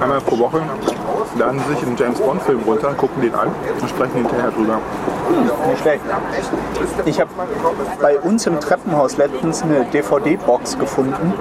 einmal 0.00 0.20
pro 0.20 0.38
Woche 0.38 0.60
laden 1.36 1.60
sie 1.66 1.74
sich 1.74 1.86
einen 1.86 1.96
James 1.96 2.20
Bond 2.20 2.40
Film 2.42 2.60
runter, 2.66 2.94
gucken 2.94 3.20
den 3.20 3.34
an 3.34 3.48
und 3.80 3.88
sprechen 3.88 4.14
hinterher 4.14 4.50
drüber. 4.52 4.78
Nicht 5.68 5.80
schlecht. 5.82 6.00
Ich 7.04 7.20
habe 7.20 7.30
bei 8.00 8.18
uns 8.18 8.46
im 8.46 8.58
Treppenhaus 8.60 9.16
letztens 9.16 9.62
eine 9.62 9.84
DVD-Box 9.86 10.78
gefunden 10.78 11.32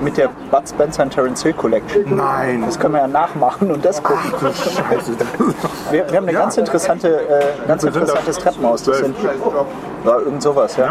mit 0.00 0.16
der 0.16 0.28
Bud 0.50 0.68
Spencer 0.68 1.02
and 1.04 1.12
Terence 1.12 1.42
Hill 1.42 1.52
Collection. 1.54 2.16
Nein, 2.16 2.62
Das 2.66 2.78
können 2.78 2.94
wir 2.94 3.00
ja 3.00 3.06
nachmachen 3.08 3.70
und 3.70 3.84
das 3.84 4.02
gucken. 4.02 4.30
Scheiße. 4.40 5.12
Wir, 5.90 6.10
wir 6.10 6.16
haben 6.16 6.24
eine 6.24 6.32
Ja. 6.32 6.40
ganz 6.40 6.56
interessante, 6.56 7.08
äh, 7.08 7.44
ganz 7.68 7.82
interessantes 7.84 8.38
Treppenhaus. 8.38 8.82
Das 8.82 8.98
sind, 8.98 9.16
ja, 10.04 10.18
irgend 10.18 10.42
sowas, 10.42 10.76
ja. 10.76 10.90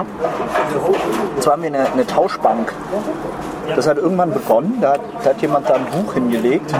Und 1.35 1.43
zwar 1.43 1.53
haben 1.53 1.61
wir 1.63 1.67
eine, 1.73 1.91
eine 1.91 2.05
Tauschbank. 2.07 2.73
Das 3.75 3.87
hat 3.87 3.97
irgendwann 3.97 4.31
begonnen, 4.31 4.77
da 4.81 4.93
hat, 4.93 5.01
da 5.23 5.29
hat 5.31 5.41
jemand 5.41 5.69
da 5.69 5.73
ein 5.75 5.85
Buch 5.85 6.13
hingelegt 6.13 6.73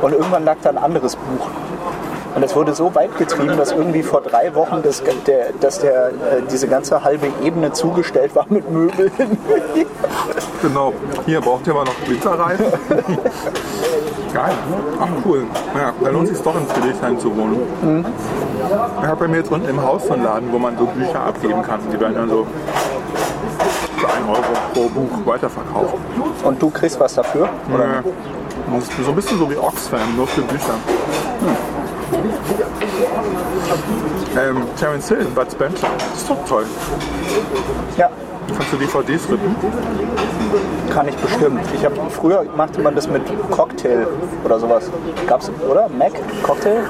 und 0.00 0.12
irgendwann 0.12 0.44
lag 0.44 0.56
da 0.62 0.70
ein 0.70 0.78
anderes 0.78 1.16
Buch. 1.16 1.48
Und 2.34 2.42
es 2.42 2.56
wurde 2.56 2.74
so 2.74 2.94
weit 2.94 3.16
getrieben, 3.18 3.56
dass 3.56 3.72
irgendwie 3.72 4.02
vor 4.02 4.22
drei 4.22 4.54
Wochen 4.54 4.82
das, 4.82 5.02
der, 5.26 5.52
dass 5.60 5.80
der, 5.80 6.08
äh, 6.08 6.12
diese 6.50 6.66
ganze 6.66 7.04
halbe 7.04 7.28
Ebene 7.42 7.72
zugestellt 7.72 8.34
war 8.34 8.46
mit 8.48 8.70
Möbeln. 8.70 9.12
Genau. 10.62 10.92
Hier 11.26 11.40
braucht 11.40 11.66
ihr 11.66 11.74
aber 11.74 11.84
noch 11.84 12.08
Winterreifen. 12.08 12.66
Geil. 14.32 14.52
Ach 14.98 15.08
cool. 15.26 15.44
Ja, 15.76 15.92
da 16.02 16.10
lohnt 16.10 16.28
es 16.28 16.36
sich 16.36 16.42
doch 16.42 16.56
in 16.56 16.66
Friedrichshain 16.66 17.18
zu 17.18 17.36
wohnen. 17.36 18.06
Ich 19.00 19.06
habe 19.06 19.16
bei 19.16 19.28
mir 19.28 19.38
jetzt 19.38 19.52
unten 19.52 19.68
im 19.68 19.82
Haus 19.82 20.06
so 20.06 20.14
einen 20.14 20.24
Laden, 20.24 20.52
wo 20.52 20.58
man 20.58 20.78
so 20.78 20.86
Bücher 20.86 21.20
abgeben 21.20 21.62
kann. 21.62 21.80
Die 21.92 22.00
werden 22.00 22.14
dann 22.14 22.30
so 22.30 22.46
für 23.98 24.08
1 24.08 24.16
Euro 24.28 24.42
pro 24.72 24.88
Buch 24.88 25.26
weiterverkauft. 25.26 25.94
Und 26.44 26.62
du 26.62 26.70
kriegst 26.70 26.98
was 26.98 27.14
dafür? 27.14 27.48
Oder? 27.72 28.02
Das 28.72 29.04
so 29.04 29.10
ein 29.10 29.16
bisschen 29.16 29.38
so 29.38 29.50
wie 29.50 29.56
Oxfam, 29.56 30.16
nur 30.16 30.26
für 30.26 30.40
Bücher. 30.42 30.74
Ähm, 34.36 34.62
Terence 34.78 35.08
Hill, 35.08 35.26
Bud 35.34 35.50
Spencer. 35.50 35.88
Das 35.98 36.20
ist 36.20 36.30
doch 36.30 36.44
toll. 36.46 36.66
Ja, 37.96 38.10
Kannst 38.48 38.72
du 38.72 38.76
DVDs 38.76 39.28
rippen? 39.30 39.54
kann 40.92 41.08
ich 41.08 41.16
bestimmt. 41.16 41.60
Ich 41.74 41.84
hab, 41.84 41.92
früher 42.12 42.44
machte 42.56 42.80
man 42.80 42.94
das 42.94 43.08
mit 43.08 43.22
Cocktail 43.50 44.06
oder 44.44 44.58
sowas. 44.58 44.90
Gab's, 45.26 45.50
oder? 45.68 45.88
Mac? 45.88 46.12
Cocktail? 46.42 46.84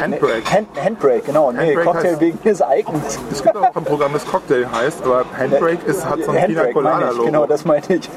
Handbrake. 0.00 0.52
Hand, 0.52 0.68
Handbrake, 0.82 1.22
genau. 1.26 1.50
Nee, 1.50 1.58
Handbrake 1.58 1.84
Cocktail 1.84 2.20
wegen 2.20 2.42
des 2.42 2.60
Icons. 2.60 3.18
Es 3.30 3.42
gibt 3.42 3.56
auch 3.56 3.74
ein 3.74 3.84
Programm, 3.84 4.12
das 4.12 4.24
Cocktail 4.24 4.66
heißt, 4.72 5.04
aber 5.04 5.24
Handbrake 5.36 5.84
ist, 5.86 6.08
hat 6.08 6.22
so 6.22 6.30
ein 6.30 6.46
Pina 6.46 6.62
Handbrake 6.62 6.72
Colada 6.72 7.10
ich, 7.10 7.24
genau, 7.24 7.40
Logo. 7.40 7.46
das 7.46 7.64
meinte 7.64 7.94
ich. 7.94 8.08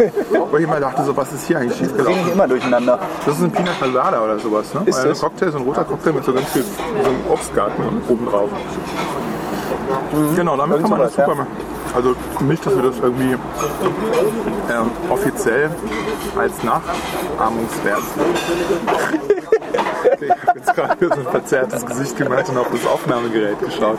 Wo 0.51 0.57
ich 0.57 0.67
mal 0.67 0.79
dachte, 0.79 1.03
so, 1.03 1.17
was 1.17 1.33
ist 1.33 1.47
hier 1.47 1.57
eigentlich 1.57 1.77
schiefgelaufen? 1.77 2.21
ich 2.27 2.33
immer 2.33 2.47
durcheinander. 2.47 2.99
Das 3.25 3.35
ist 3.35 3.43
ein 3.43 3.51
Pina 3.51 3.71
Colada 3.79 4.23
oder 4.23 4.37
sowas, 4.37 4.73
ne? 4.73 4.81
Ist 4.85 4.99
Weil 4.99 5.09
das? 5.09 5.19
Cocktail, 5.19 5.51
so 5.51 5.57
ein 5.57 5.63
roter 5.63 5.83
Cocktail 5.83 6.13
mit 6.13 6.23
so 6.23 6.33
ganz 6.33 6.47
viel 6.49 6.63
so 6.63 7.09
einem 7.09 7.19
Obstgarten 7.31 7.83
oben 8.07 8.25
drauf. 8.27 8.49
Genau, 10.35 10.55
damit 10.55 10.77
Irgend 10.77 10.89
kann 10.89 10.97
man 10.97 11.07
das 11.07 11.15
super 11.15 11.35
machen. 11.35 11.72
Also 11.95 12.15
nicht, 12.41 12.65
dass 12.65 12.75
wir 12.75 12.83
das 12.83 12.99
irgendwie 12.99 13.33
ähm, 13.33 14.91
offiziell 15.09 15.69
als 16.37 16.63
Nachahmungswert 16.63 18.01
Ich 20.19 20.29
habe 20.47 20.59
jetzt 20.59 20.75
gerade 20.75 21.07
so 21.07 21.13
ein 21.13 21.31
verzerrtes 21.31 21.85
Gesicht 21.85 22.17
gemacht 22.17 22.49
und 22.49 22.57
auf 22.57 22.69
das 22.71 22.85
Aufnahmegerät 22.85 23.59
geschaut. 23.59 23.97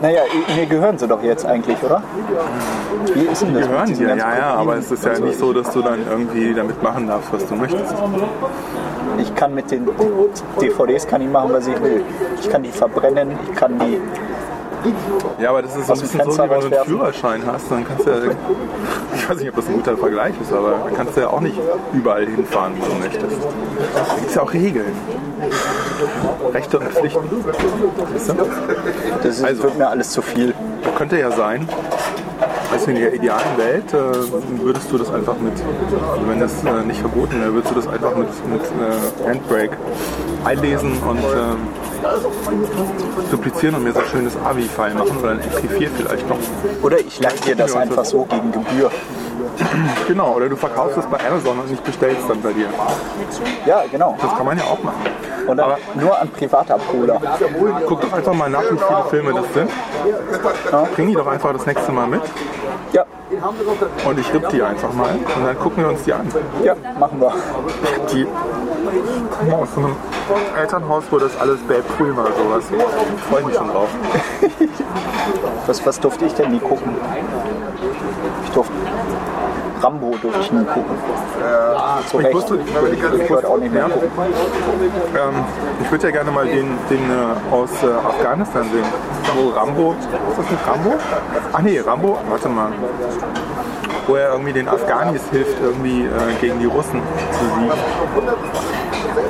Naja, 0.00 0.22
mir 0.54 0.66
gehören 0.66 0.98
sie 0.98 1.06
doch 1.06 1.22
jetzt 1.22 1.46
eigentlich, 1.46 1.82
oder? 1.82 2.02
Wie 3.14 3.20
ist 3.20 3.42
denn 3.42 3.54
das? 3.54 3.66
Gehören 3.66 3.94
dir, 3.94 4.08
ja, 4.08 4.36
ja, 4.36 4.54
aber 4.54 4.76
es 4.76 4.90
ist 4.90 5.04
ja 5.04 5.12
und 5.12 5.16
so? 5.18 5.24
nicht 5.24 5.38
so, 5.38 5.52
dass 5.52 5.70
du 5.70 5.82
dann 5.82 6.00
irgendwie 6.08 6.52
damit 6.54 6.82
machen 6.82 7.06
darfst, 7.06 7.32
was 7.32 7.46
du 7.46 7.54
möchtest. 7.54 7.94
Ich 9.18 9.34
kann 9.34 9.54
mit 9.54 9.70
den 9.70 9.86
DVDs 10.60 11.06
kann 11.06 11.22
ich 11.22 11.28
machen, 11.28 11.52
was 11.52 11.66
ich 11.66 11.80
will. 11.80 12.04
Ich 12.40 12.50
kann 12.50 12.62
die 12.62 12.70
verbrennen, 12.70 13.38
ich 13.44 13.56
kann 13.56 13.78
die. 13.78 14.00
Ja, 15.40 15.50
aber 15.50 15.62
das 15.62 15.76
ist 15.76 15.86
so 15.86 15.92
ein 15.94 16.00
bisschen 16.00 16.30
so, 16.30 16.44
wie 16.44 16.50
wenn 16.50 16.60
du 16.60 16.76
einen. 16.76 16.84
Führerschein 16.86 17.42
hast, 17.46 17.70
dann 17.70 17.86
kannst 17.86 18.06
du 18.06 18.10
ja, 18.10 18.16
ich 19.14 19.28
weiß 19.28 19.38
nicht, 19.38 19.48
ob 19.48 19.56
das 19.56 19.66
ein 19.66 19.74
guter 19.74 19.96
Vergleich 19.96 20.34
ist, 20.40 20.52
aber 20.52 20.70
dann 20.84 20.94
kannst 20.94 21.16
du 21.16 21.20
ja 21.20 21.28
auch 21.28 21.40
nicht 21.40 21.58
überall 21.92 22.26
hinfahren, 22.26 22.74
wo 22.78 22.86
du 22.86 22.98
möchtest. 23.00 23.36
Da 23.94 24.14
gibt 24.16 24.28
es 24.28 24.34
ja 24.34 24.42
auch 24.42 24.52
Regeln. 24.52 24.92
Rechte 26.52 26.78
und 26.78 26.88
Pflichten. 26.88 27.24
Weißt 28.12 28.28
du? 28.28 28.34
Das 29.22 29.38
ist, 29.38 29.44
Also. 29.44 29.62
wird 29.64 29.78
mir 29.78 29.88
alles 29.88 30.10
zu 30.10 30.22
viel. 30.22 30.54
Könnte 30.96 31.18
ja 31.18 31.30
sein, 31.30 31.68
du 32.84 32.90
in 32.90 32.96
der 32.96 33.14
idealen 33.14 33.56
Welt, 33.56 33.92
äh, 33.92 34.62
würdest 34.62 34.90
du 34.90 34.98
das 34.98 35.12
einfach 35.12 35.36
mit, 35.38 35.52
also 36.12 36.28
wenn 36.28 36.40
das 36.40 36.64
äh, 36.64 36.84
nicht 36.86 37.00
verboten 37.00 37.40
wäre, 37.40 37.54
würdest 37.54 37.70
du 37.70 37.76
das 37.76 37.88
einfach 37.88 38.14
mit, 38.16 38.28
mit 38.48 38.62
äh, 38.62 39.28
Handbrake 39.28 39.76
einlesen 40.44 40.92
und 41.08 41.18
äh, 41.18 41.22
duplizieren 43.30 43.74
und 43.76 43.84
mir 43.84 43.92
so 43.92 44.00
ein 44.00 44.06
schönes 44.06 44.36
AVI-File 44.36 44.94
machen 44.94 45.18
oder 45.18 45.30
ein 45.30 45.40
MP4 45.40 45.88
vielleicht 45.96 46.28
noch. 46.28 46.36
Oder 46.82 47.00
ich 47.00 47.20
leih 47.20 47.32
dir 47.46 47.56
das 47.56 47.74
einfach 47.74 48.04
so 48.04 48.24
gegen 48.24 48.52
Gebühr. 48.52 48.90
Genau, 50.08 50.34
oder 50.34 50.48
du 50.48 50.56
verkaufst 50.56 50.98
es 50.98 51.06
bei 51.06 51.18
Amazon 51.26 51.58
und 51.60 51.72
ich 51.72 51.80
bestell's 51.80 52.18
dann 52.28 52.40
bei 52.42 52.52
dir. 52.52 52.66
Ja, 53.64 53.84
genau. 53.90 54.16
Das 54.20 54.34
kann 54.36 54.44
man 54.44 54.58
ja 54.58 54.64
auch 54.64 54.82
machen. 54.82 55.00
Und 55.46 55.60
Aber- 55.60 55.78
nur 55.94 56.20
an 56.20 56.28
Privatabholer. 56.28 57.20
Guck 57.86 58.00
doch 58.00 58.12
einfach 58.12 58.34
mal 58.34 58.50
nach, 58.50 58.62
wie 58.62 58.76
viele 58.76 59.04
Filme 59.10 59.32
das 59.34 59.54
sind. 59.54 59.70
Bring 60.94 61.08
die 61.08 61.14
doch 61.14 61.26
einfach 61.26 61.52
das 61.52 61.66
nächste 61.66 61.92
Mal 61.92 62.06
mit 62.08 62.22
Ja, 62.94 63.04
und 64.06 64.18
ich 64.20 64.32
ripp 64.32 64.48
die 64.50 64.62
einfach 64.62 64.92
mal 64.92 65.16
und 65.16 65.44
dann 65.44 65.58
gucken 65.58 65.82
wir 65.82 65.90
uns 65.90 66.04
die 66.04 66.12
an. 66.12 66.30
ja, 66.62 66.76
machen 66.96 67.20
wir. 67.20 67.32
Die 68.12 68.24
kommen 69.36 69.52
aus 69.52 69.68
so 69.74 69.80
einem 69.80 69.96
Elternhaus, 70.56 71.02
wo 71.10 71.18
das 71.18 71.36
alles 71.40 71.60
Babe 71.62 71.82
Früh 71.96 72.14
war, 72.14 72.26
sowas. 72.26 72.64
Freue 73.28 73.40
ich 73.40 73.46
mich 73.46 73.56
schon 73.56 73.68
drauf. 73.68 73.88
Was, 75.66 75.84
was 75.84 75.98
durfte 75.98 76.26
ich 76.26 76.34
denn 76.34 76.52
nie 76.52 76.60
gucken? 76.60 76.94
Ich 78.44 78.50
durfte. 78.50 78.72
Rambo 79.84 80.16
durfte 80.22 80.40
ich 80.40 80.52
nie 80.52 80.64
gucken. 80.64 80.96
Zu 82.06 82.20
Ich 82.20 82.26
Recht. 82.26 82.50
Würde 82.50 82.62
ich, 82.64 83.02
würde 83.02 83.22
ich 83.22 83.30
heute 83.30 83.48
auch 83.48 83.58
nicht 83.58 83.72
mehr 83.72 83.84
gucken. 83.84 84.08
Ähm, 84.16 85.44
ich 85.82 85.90
würde 85.90 86.04
ja 86.04 86.10
gerne 86.10 86.30
mal 86.30 86.46
den, 86.46 86.78
den 86.88 87.10
äh, 87.10 87.54
aus 87.54 87.70
äh, 87.82 87.86
Afghanistan 87.86 88.64
sehen. 88.72 88.84
Wo 89.36 89.50
Rambo, 89.50 89.92
ist 89.92 90.38
das 90.38 90.50
nicht 90.50 90.66
Rambo? 90.66 90.94
Ach 91.52 91.60
nee, 91.60 91.78
Rambo, 91.80 92.18
warte 92.28 92.48
mal. 92.48 92.72
Wo 94.06 94.16
er 94.16 94.32
irgendwie 94.32 94.52
den 94.52 94.68
Afghanis 94.68 95.22
hilft, 95.30 95.60
irgendwie 95.60 96.04
äh, 96.04 96.08
gegen 96.40 96.58
die 96.60 96.66
Russen 96.66 97.00
zu 97.32 97.44
siegen. 97.44 97.72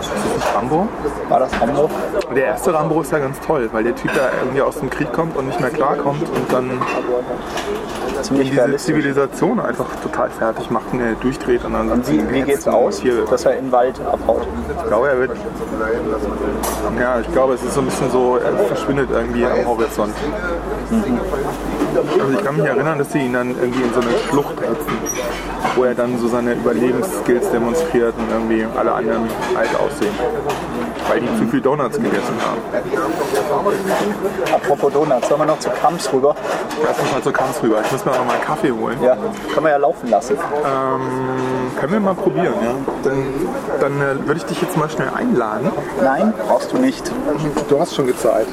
Ist 0.00 0.10
das 0.12 0.34
nicht 0.34 0.54
Rambo? 0.56 0.88
War 1.28 1.40
das 1.40 1.60
Rambo? 1.60 1.90
Der 2.34 2.44
erste 2.46 2.74
Rambo 2.74 3.00
ist 3.02 3.12
ja 3.12 3.18
ganz 3.18 3.38
toll, 3.40 3.68
weil 3.72 3.84
der 3.84 3.94
Typ 3.94 4.12
da 4.14 4.30
irgendwie 4.42 4.62
aus 4.62 4.78
dem 4.78 4.90
Krieg 4.90 5.12
kommt 5.12 5.36
und 5.36 5.46
nicht 5.46 5.60
mehr 5.60 5.70
klarkommt 5.70 6.22
und 6.28 6.52
dann 6.52 6.80
Ziemlich 8.22 8.50
diese. 8.50 8.76
Zivilisation 8.76 9.60
einfach 9.60 9.86
total 10.02 10.30
fertig 10.30 10.70
macht 10.70 10.86
und 10.92 11.00
er 11.00 11.12
durchdreht 11.14 11.64
und 11.64 11.74
dann 11.74 11.88
sagt 11.88 12.10
Wie, 12.10 12.32
wie 12.32 12.42
geht's 12.42 12.66
aus, 12.66 13.00
Hier, 13.00 13.24
dass 13.26 13.44
er 13.44 13.56
in 13.58 13.66
den 13.66 13.72
Wald 13.72 14.00
abhaut? 14.00 14.46
ich 14.80 14.86
glaube, 14.88 15.08
er 15.08 15.18
wird. 15.18 15.30
Ja, 16.98 17.20
ich 17.20 17.30
glaube, 17.32 17.54
es 17.54 17.62
ist 17.62 17.74
so 17.74 17.80
ein 17.80 17.86
bisschen 17.86 18.10
so, 18.10 18.36
er 18.36 18.52
verschwindet 18.66 19.10
irgendwie 19.12 19.44
am 19.44 19.66
Horizont. 19.66 20.14
Also 22.20 22.32
ich 22.32 22.44
kann 22.44 22.56
mich 22.56 22.64
erinnern, 22.66 22.98
dass 22.98 23.12
sie 23.12 23.18
ihn 23.18 23.32
dann 23.32 23.50
irgendwie 23.50 23.82
in 23.82 23.92
so 23.92 24.00
eine 24.00 24.10
Schlucht 24.30 24.58
setzen, 24.58 24.98
wo 25.76 25.84
er 25.84 25.94
dann 25.94 26.18
so 26.18 26.28
seine 26.28 26.54
Überlebensskills 26.54 27.50
demonstriert 27.50 28.14
und 28.16 28.30
irgendwie 28.30 28.66
alle 28.76 28.92
anderen 28.92 29.28
alt 29.56 29.70
aussehen. 29.78 30.14
Weil 31.08 31.20
die 31.20 31.26
zu 31.38 31.46
viel 31.50 31.60
Donuts 31.60 31.96
gegessen 31.96 32.34
haben. 32.40 32.60
Apropos 34.54 34.92
Donuts, 34.92 35.28
sollen 35.28 35.40
wir 35.40 35.46
noch 35.46 35.58
zu 35.58 35.70
Kamps 35.70 36.10
rüber? 36.12 36.34
Lass 36.82 36.98
uns 36.98 37.12
mal 37.12 37.22
zur 37.22 37.32
Kamps 37.32 37.62
rüber. 37.62 37.80
Ich 37.84 37.92
muss 37.92 38.04
mir 38.04 38.12
noch 38.12 38.24
mal 38.24 38.34
einen 38.34 38.44
Kaffee 38.44 38.72
holen. 38.72 38.96
Ja, 39.02 39.16
können 39.52 39.66
wir 39.66 39.70
ja 39.70 39.76
laufen 39.76 40.08
lassen. 40.08 40.36
Ähm, 40.36 41.00
können 41.78 41.92
wir 41.92 42.00
mal 42.00 42.14
probieren, 42.14 42.54
ja? 42.62 42.74
Dann, 43.02 43.26
dann 43.80 44.00
äh, 44.00 44.26
würde 44.26 44.38
ich 44.38 44.44
dich 44.44 44.62
jetzt 44.62 44.76
mal 44.76 44.88
schnell 44.88 45.10
einladen. 45.14 45.70
Nein, 46.02 46.32
brauchst 46.48 46.72
du 46.72 46.78
nicht. 46.78 47.10
Du 47.68 47.78
hast 47.78 47.94
schon 47.94 48.06
gezahlt. 48.06 48.46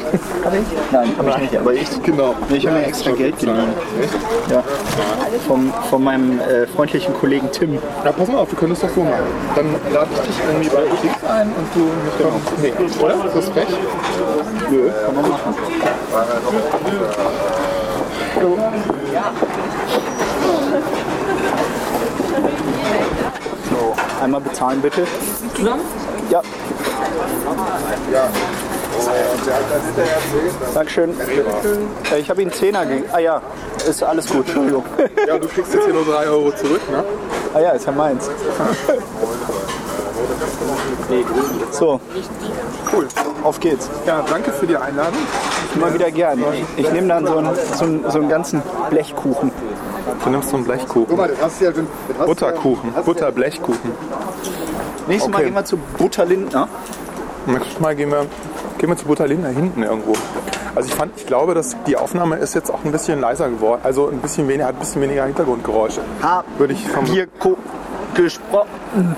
Nein, 0.91 1.13
habe 1.17 1.29
ich 1.29 1.37
nicht, 1.37 1.57
aber 1.57 1.73
ich. 1.73 2.03
Genau. 2.03 2.35
Ich 2.49 2.67
habe 2.67 2.79
mir 2.79 2.85
extra 2.85 3.11
Geld 3.11 3.39
geliehen. 3.39 3.73
Ja. 4.49 4.63
Vom, 5.47 5.71
von 5.89 6.03
meinem 6.03 6.39
äh, 6.39 6.67
freundlichen 6.67 7.10
Kollegen 7.13 7.49
Tim. 7.51 7.73
Ja, 8.05 8.11
pass 8.11 8.27
mal 8.27 8.37
auf, 8.39 8.51
wir 8.51 8.57
können 8.57 8.73
es 8.73 8.79
doch 8.79 8.89
so 8.89 9.01
machen. 9.03 9.23
Dann 9.55 9.75
lade 9.93 10.09
ich 10.13 10.19
dich 10.21 10.35
irgendwie 10.47 10.69
bei 10.69 10.83
X 10.83 11.23
ein 11.29 11.47
und 11.47 11.67
du 11.73 11.79
mich 11.81 12.13
dann. 12.19 12.33
Nee, 12.61 13.03
oder? 13.03 13.25
Ist 13.25 13.35
das 13.35 13.49
frech? 13.49 13.67
Nö, 14.69 14.89
kann 15.05 15.15
man 15.15 15.29
machen. 15.29 15.55
So, 23.69 23.93
einmal 24.21 24.41
bezahlen 24.41 24.81
bitte. 24.81 25.05
Zusammen? 25.55 25.81
Ja. 26.29 26.41
Dankeschön. 30.73 31.09
Äh, 32.11 32.19
Ich 32.19 32.29
habe 32.29 32.41
Ihnen 32.41 32.51
einen 32.51 32.59
Zehner 32.59 32.85
gegeben. 32.85 33.05
Ah 33.11 33.19
ja, 33.19 33.41
ist 33.87 34.03
alles 34.03 34.27
gut, 34.27 34.45
Entschuldigung. 34.47 34.83
Ja, 35.27 35.37
du 35.37 35.47
kriegst 35.47 35.73
jetzt 35.73 35.85
hier 35.85 35.93
nur 35.93 36.05
3 36.05 36.27
Euro 36.27 36.51
zurück, 36.51 36.81
ne? 36.91 37.03
Ah 37.53 37.59
ja, 37.59 37.69
ist 37.71 37.85
ja 37.85 37.91
meins. 37.91 38.29
So, 41.71 41.99
Cool. 42.93 43.07
auf 43.43 43.59
geht's. 43.59 43.89
Ja, 44.05 44.23
danke 44.29 44.51
für 44.51 44.67
die 44.67 44.77
Einladung. 44.77 45.19
Immer 45.75 45.93
wieder 45.93 46.11
gern. 46.11 46.43
Ich, 46.77 46.85
ich 46.85 46.91
nehme 46.91 47.07
dann 47.07 47.25
so 47.25 47.37
einen, 47.37 47.49
so, 47.77 47.85
einen, 47.85 48.11
so 48.11 48.19
einen 48.19 48.29
ganzen 48.29 48.61
Blechkuchen. 48.89 49.51
Du 50.23 50.29
nimmst 50.29 50.49
so 50.49 50.55
einen 50.57 50.65
Blechkuchen. 50.65 51.15
mal, 51.15 51.27
das 51.29 51.41
hast 51.41 51.61
du 51.61 51.65
ja 51.65 51.73
schon. 51.73 51.87
das 52.07 52.17
hast 52.17 52.21
du 52.21 52.25
Butterkuchen. 52.27 52.93
Butterblechkuchen. 53.05 53.91
Nächstes 55.07 55.31
Mal 55.31 55.37
Okay. 55.37 55.45
gehen 55.45 55.55
wir 55.55 55.65
zu 55.65 55.77
Butter 55.97 56.25
Lindner. 56.25 56.67
Nächstes 57.45 57.79
Mal 57.79 57.95
gehen 57.95 58.11
wir, 58.11 58.25
gehen 58.77 58.89
wir 58.89 58.97
zu 58.97 59.05
Butterlin 59.05 59.43
da 59.43 59.49
hinten 59.49 59.83
irgendwo. 59.83 60.13
Also 60.75 60.87
ich 60.89 60.95
fand, 60.95 61.11
ich 61.17 61.25
glaube, 61.25 61.53
dass 61.53 61.75
die 61.85 61.97
Aufnahme 61.97 62.37
ist 62.37 62.55
jetzt 62.55 62.71
auch 62.71 62.83
ein 62.85 62.91
bisschen 62.91 63.19
leiser 63.19 63.49
geworden. 63.49 63.81
Also 63.83 64.07
ein 64.07 64.19
bisschen 64.19 64.47
weniger, 64.47 64.67
hat 64.67 64.75
ein 64.75 64.79
bisschen 64.79 65.01
weniger 65.01 65.25
Hintergrundgeräusche. 65.25 66.01
Würde 66.57 66.73
ich 66.73 66.87
vom 66.87 67.05
Hier 67.05 67.27
gesprochen. 68.13 69.15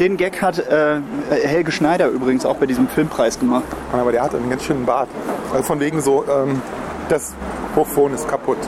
Den 0.00 0.16
Gag 0.16 0.42
hat 0.42 0.58
äh, 0.58 1.00
Helge 1.30 1.70
Schneider 1.70 2.08
übrigens 2.08 2.44
auch 2.44 2.56
bei 2.56 2.66
diesem 2.66 2.88
Filmpreis 2.88 3.38
gemacht. 3.38 3.64
Aber 3.92 4.10
der 4.10 4.22
hat 4.22 4.34
einen 4.34 4.50
ganz 4.50 4.64
schönen 4.64 4.86
Bart. 4.86 5.08
Also 5.52 5.64
von 5.64 5.80
wegen 5.80 6.00
so, 6.00 6.24
ähm, 6.24 6.60
das 7.08 7.34
Hochphone 7.76 8.14
ist 8.14 8.26
kaputt. 8.26 8.58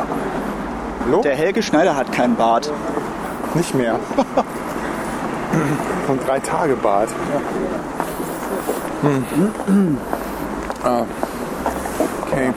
Hallo? 1.05 1.23
Der 1.23 1.35
Helge 1.35 1.63
Schneider 1.63 1.97
hat 1.97 2.13
keinen 2.13 2.37
Bart. 2.37 2.71
Nicht 3.55 3.75
mehr. 3.75 3.99
so 6.07 6.13
ein 6.13 6.21
Drei-Tage-Bart. 6.27 7.09
Hm. 9.67 9.99
Ah. 10.85 11.05
Okay. 12.37 12.53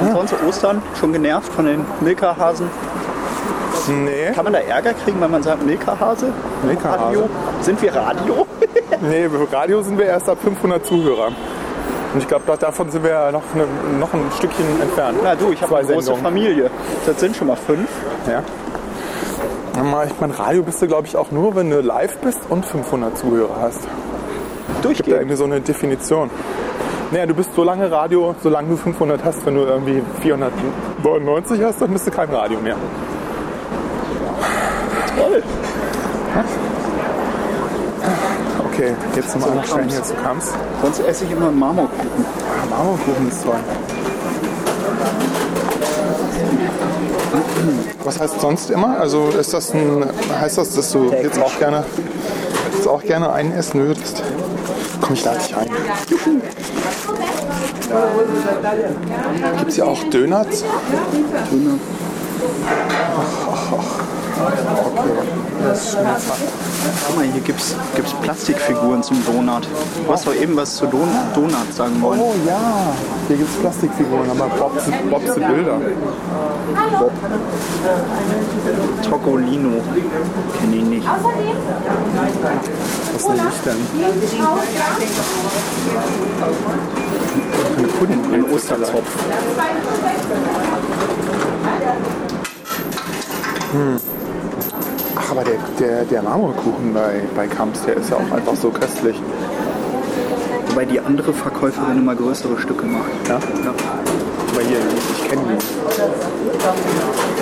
Und 0.00 0.12
sonst 0.12 0.34
Ostern 0.48 0.82
schon 0.98 1.12
genervt 1.12 1.52
von 1.52 1.64
den 1.64 1.84
Milka-Hasen. 2.00 2.68
Nee, 3.88 4.32
Kann 4.34 4.44
man 4.44 4.52
da 4.52 4.58
Ärger 4.58 4.92
kriegen, 4.92 5.20
wenn 5.20 5.30
man 5.30 5.42
sagt 5.42 5.64
Milka-Hase? 5.64 6.32
Milka-Hase. 6.64 7.04
Radio? 7.04 7.28
Sind 7.62 7.80
wir 7.80 7.94
Radio? 7.94 8.46
nee, 9.00 9.28
für 9.28 9.52
Radio 9.52 9.80
sind 9.82 9.96
wir 9.96 10.06
erst 10.06 10.28
ab 10.28 10.38
500 10.42 10.84
Zuhörer. 10.84 11.28
Und 12.12 12.20
ich 12.20 12.26
glaube, 12.26 12.44
davon 12.58 12.90
sind 12.90 13.04
wir 13.04 13.10
ja 13.10 13.32
noch, 13.32 13.42
eine, 13.54 13.64
noch 13.98 14.12
ein 14.12 14.24
Stückchen 14.36 14.64
entfernt. 14.82 15.18
Na 15.22 15.34
du, 15.36 15.52
ich 15.52 15.62
habe 15.62 15.76
eine 15.76 15.86
große 15.86 16.02
Sendungen. 16.06 16.22
Familie. 16.24 16.70
Das 17.06 17.20
sind 17.20 17.36
schon 17.36 17.46
mal 17.46 17.56
fünf. 17.56 17.88
Ja. 18.26 18.42
Ich 20.06 20.20
meine, 20.20 20.38
Radio 20.38 20.64
bist 20.64 20.82
du, 20.82 20.88
glaube 20.88 21.06
ich, 21.06 21.16
auch 21.16 21.30
nur, 21.30 21.54
wenn 21.54 21.70
du 21.70 21.80
live 21.80 22.18
bist 22.18 22.40
und 22.48 22.66
500 22.66 23.16
Zuhörer 23.16 23.56
hast. 23.60 23.82
Gibt 23.82 23.88
da 24.78 24.82
Durchgehend. 24.82 25.16
irgendwie 25.20 25.36
so 25.36 25.44
eine 25.44 25.60
Definition. 25.60 26.30
Naja, 27.10 27.24
du 27.24 27.34
bist 27.34 27.54
so 27.54 27.64
lange 27.64 27.90
Radio, 27.90 28.34
solange 28.42 28.68
du 28.68 28.76
500 28.76 29.24
hast. 29.24 29.46
Wenn 29.46 29.54
du 29.54 29.62
irgendwie 29.62 30.02
499 30.20 31.62
hast, 31.62 31.80
dann 31.80 31.90
bist 31.92 32.06
du 32.06 32.10
kein 32.10 32.28
Radio 32.28 32.60
mehr. 32.60 32.76
Toll. 35.16 35.42
Okay, 38.70 38.94
jetzt 39.16 39.40
mal 39.40 39.54
noch 39.54 39.64
schnell 39.64 39.88
hier 39.88 40.02
zu 40.02 40.14
Kamps. 40.14 40.52
Sonst 40.82 41.00
esse 41.00 41.24
ich 41.24 41.30
immer 41.32 41.48
einen 41.48 41.58
Marmorkuchen. 41.58 42.26
Ah, 42.46 42.66
Marmorkuchen 42.68 43.28
ist 43.28 43.42
toll. 43.42 43.56
Was 48.04 48.20
heißt 48.20 48.40
sonst 48.40 48.70
immer? 48.70 49.00
Also 49.00 49.28
ist 49.28 49.54
das 49.54 49.72
ein, 49.72 50.04
heißt 50.40 50.58
das, 50.58 50.74
dass 50.74 50.92
du 50.92 51.10
jetzt 51.10 51.40
auch 51.40 51.58
gerne, 51.58 51.84
jetzt 52.74 52.86
auch 52.86 53.02
gerne 53.02 53.32
einen 53.32 53.52
essen 53.52 53.80
würdest? 53.80 54.22
Komm, 55.08 55.16
ich 55.16 55.24
lade 55.24 55.38
dich 55.38 55.56
ein. 55.56 55.68
Gibt 59.56 59.68
es 59.70 59.74
hier 59.76 59.86
auch 59.86 60.04
Donuts? 62.38 63.48
Guck 67.06 67.16
mal, 67.16 67.24
hier 67.24 67.40
gibt's, 67.40 67.74
gibt's 67.94 68.12
Plastikfiguren 68.14 69.02
zum 69.02 69.24
Donut. 69.24 69.66
Du 70.06 70.12
hast 70.12 70.26
doch 70.26 70.34
eben 70.34 70.56
was 70.56 70.76
zu 70.76 70.86
Don 70.86 71.08
Donut 71.34 71.74
sagen 71.74 72.00
wollen. 72.00 72.20
Oh 72.20 72.34
ja, 72.46 72.92
hier 73.26 73.36
gibt 73.36 73.50
es 73.50 73.56
Plastikfiguren, 73.56 74.30
aber 74.30 74.46
Bobs, 74.48 74.84
Bobs 75.10 75.34
Bilder. 75.34 75.80
Togolino. 79.02 79.80
Kenn 80.60 80.72
ich 80.72 80.84
nicht. 80.84 81.06
Was 83.14 83.28
nehme 83.28 83.48
ich 83.48 83.60
denn? 83.64 83.76
Eine 87.76 87.88
Pudding. 87.88 88.22
Ein 88.32 88.44
Osterzopf. 88.52 89.10
Ach, 95.14 95.30
aber 95.30 95.44
der, 95.44 95.58
der, 95.78 96.04
der 96.04 96.22
Marmorkuchen 96.22 96.94
bei, 96.94 97.22
bei 97.36 97.46
Kamps, 97.46 97.82
der 97.84 97.96
ist 97.96 98.10
ja 98.10 98.16
auch 98.16 98.32
einfach 98.34 98.54
so 98.56 98.70
köstlich. 98.70 99.20
Wobei 100.68 100.84
die 100.84 101.00
andere 101.00 101.32
Verkäuferin 101.32 101.98
immer 101.98 102.14
größere 102.14 102.58
Stücke 102.58 102.86
macht. 102.86 103.10
Ja? 103.28 103.34
Ja. 103.34 103.74
Aber 104.52 104.62
hier, 104.62 104.78
ich 105.12 105.28
kenne 105.28 105.42
die. 105.48 105.56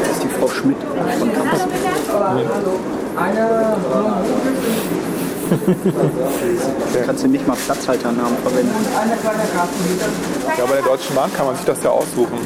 Das 0.03 0.11
ist 0.11 0.23
die 0.25 0.29
Frau 0.29 0.49
Schmidt 0.49 0.77
von 1.19 1.33
Kamps. 1.33 1.67
Kannst 7.04 7.24
du 7.24 7.28
nicht 7.28 7.46
mal 7.46 7.56
Platzhalternamen 7.56 8.37
verwenden. 8.38 8.74
Ja, 10.59 10.64
bei 10.64 10.74
der 10.74 10.82
Deutschen 10.85 11.14
Bahn 11.14 11.32
kann 11.32 11.46
man 11.46 11.56
sich 11.56 11.64
das 11.64 11.82
ja 11.82 11.90
aussuchen. 11.90 12.38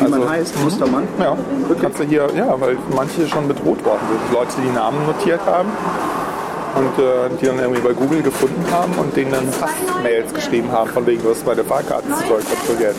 Wie 0.00 0.08
man 0.08 0.28
heißt, 0.28 0.58
Mustermann. 0.62 1.06
Ja, 1.18 1.36
kannst 1.80 1.98
du 2.00 2.04
hier, 2.04 2.28
ja, 2.36 2.60
weil 2.60 2.76
manche 2.94 3.26
schon 3.28 3.48
bedroht 3.48 3.84
worden 3.84 4.00
sind. 4.08 4.34
Leute, 4.34 4.52
die 4.64 4.74
Namen 4.74 5.06
notiert 5.06 5.40
haben 5.46 5.68
und 6.80 6.98
äh, 6.98 7.28
die 7.40 7.46
dann 7.46 7.58
irgendwie 7.58 7.80
bei 7.80 7.92
Google 7.92 8.22
gefunden 8.22 8.64
haben 8.70 8.94
und 8.94 9.14
denen 9.14 9.32
dann 9.32 9.46
Hass-Mails 9.60 10.32
geschrieben 10.32 10.72
haben, 10.72 10.90
von 10.90 11.06
wegen, 11.06 11.22
du 11.22 11.30
hast 11.30 11.44
meine 11.44 11.62
Fahrkartenzeug 11.62 12.42
kontrolliert. 12.48 12.96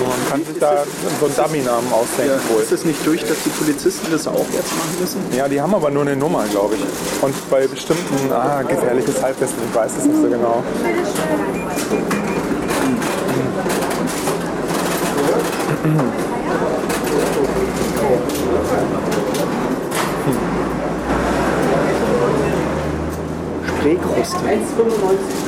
Und 0.00 0.08
man 0.08 0.28
kann 0.28 0.44
sich 0.44 0.58
da 0.58 0.84
so 1.20 1.26
einen 1.26 1.36
Dummy-Namen 1.36 1.92
ausdenken 1.92 2.40
wohl. 2.48 2.62
Ist 2.62 2.72
es 2.72 2.84
nicht 2.84 3.06
durch, 3.06 3.24
dass 3.24 3.42
die 3.44 3.50
Polizisten 3.50 4.10
das 4.10 4.26
auch 4.26 4.46
jetzt 4.52 4.76
machen 4.76 4.96
müssen? 5.00 5.20
Ja, 5.36 5.46
die 5.46 5.60
haben 5.60 5.74
aber 5.74 5.90
nur 5.90 6.02
eine 6.02 6.16
Nummer, 6.16 6.44
glaube 6.50 6.74
ich. 6.74 7.22
Und 7.22 7.34
bei 7.50 7.66
bestimmten, 7.68 8.32
ah, 8.32 8.62
gefährliches 8.62 9.22
Halbwissen, 9.22 9.58
ich 9.68 9.74
weiß 9.74 9.92
es 9.98 10.04
nicht 10.06 10.20
so 10.20 10.28
genau. 10.28 10.64
Spreekruste. 23.80 24.36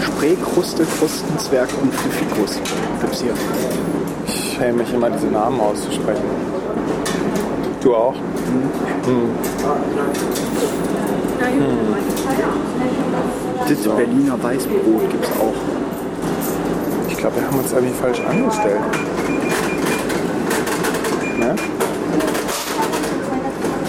Spreekruste, 0.00 0.86
Krustenzwerg 0.98 1.68
und 1.82 1.92
Pfiffikus 1.92 2.58
gibt's 3.02 3.20
hier. 3.20 3.34
Ich 4.26 4.54
schäme 4.56 4.78
mich 4.78 4.94
immer, 4.94 5.10
diese 5.10 5.26
Namen 5.26 5.60
auszusprechen. 5.60 6.24
Du 7.82 7.94
auch? 7.94 8.14
Das 13.68 13.78
Berliner 13.96 14.42
Weißbrot 14.42 15.10
gibt's 15.10 15.28
auch. 15.38 15.54
Ich 17.10 17.16
glaube, 17.18 17.36
wir 17.36 17.46
haben 17.46 17.58
uns 17.58 17.70
irgendwie 17.70 17.94
falsch 17.94 18.20
angestellt. 18.20 18.80
Ne? 21.38 21.54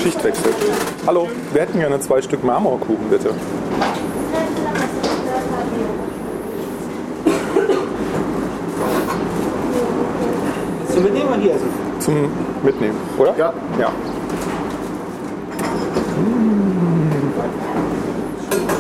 Schichtwechsel. 0.02 0.54
Hallo, 1.08 1.30
wir 1.54 1.62
hätten 1.62 1.80
gerne 1.80 1.98
zwei 2.02 2.22
Stück 2.22 2.44
Marmorkuchen, 2.44 3.10
bitte. 3.10 3.34
Zum 11.04 11.12
Mitnehmen 11.12 11.34
oder 11.34 11.42
hier 11.42 11.54
essen? 11.56 11.68
Zum 12.00 12.32
Mitnehmen, 12.64 12.96
oder? 13.18 13.36
Ja. 13.38 13.54
Ja. 13.78 13.92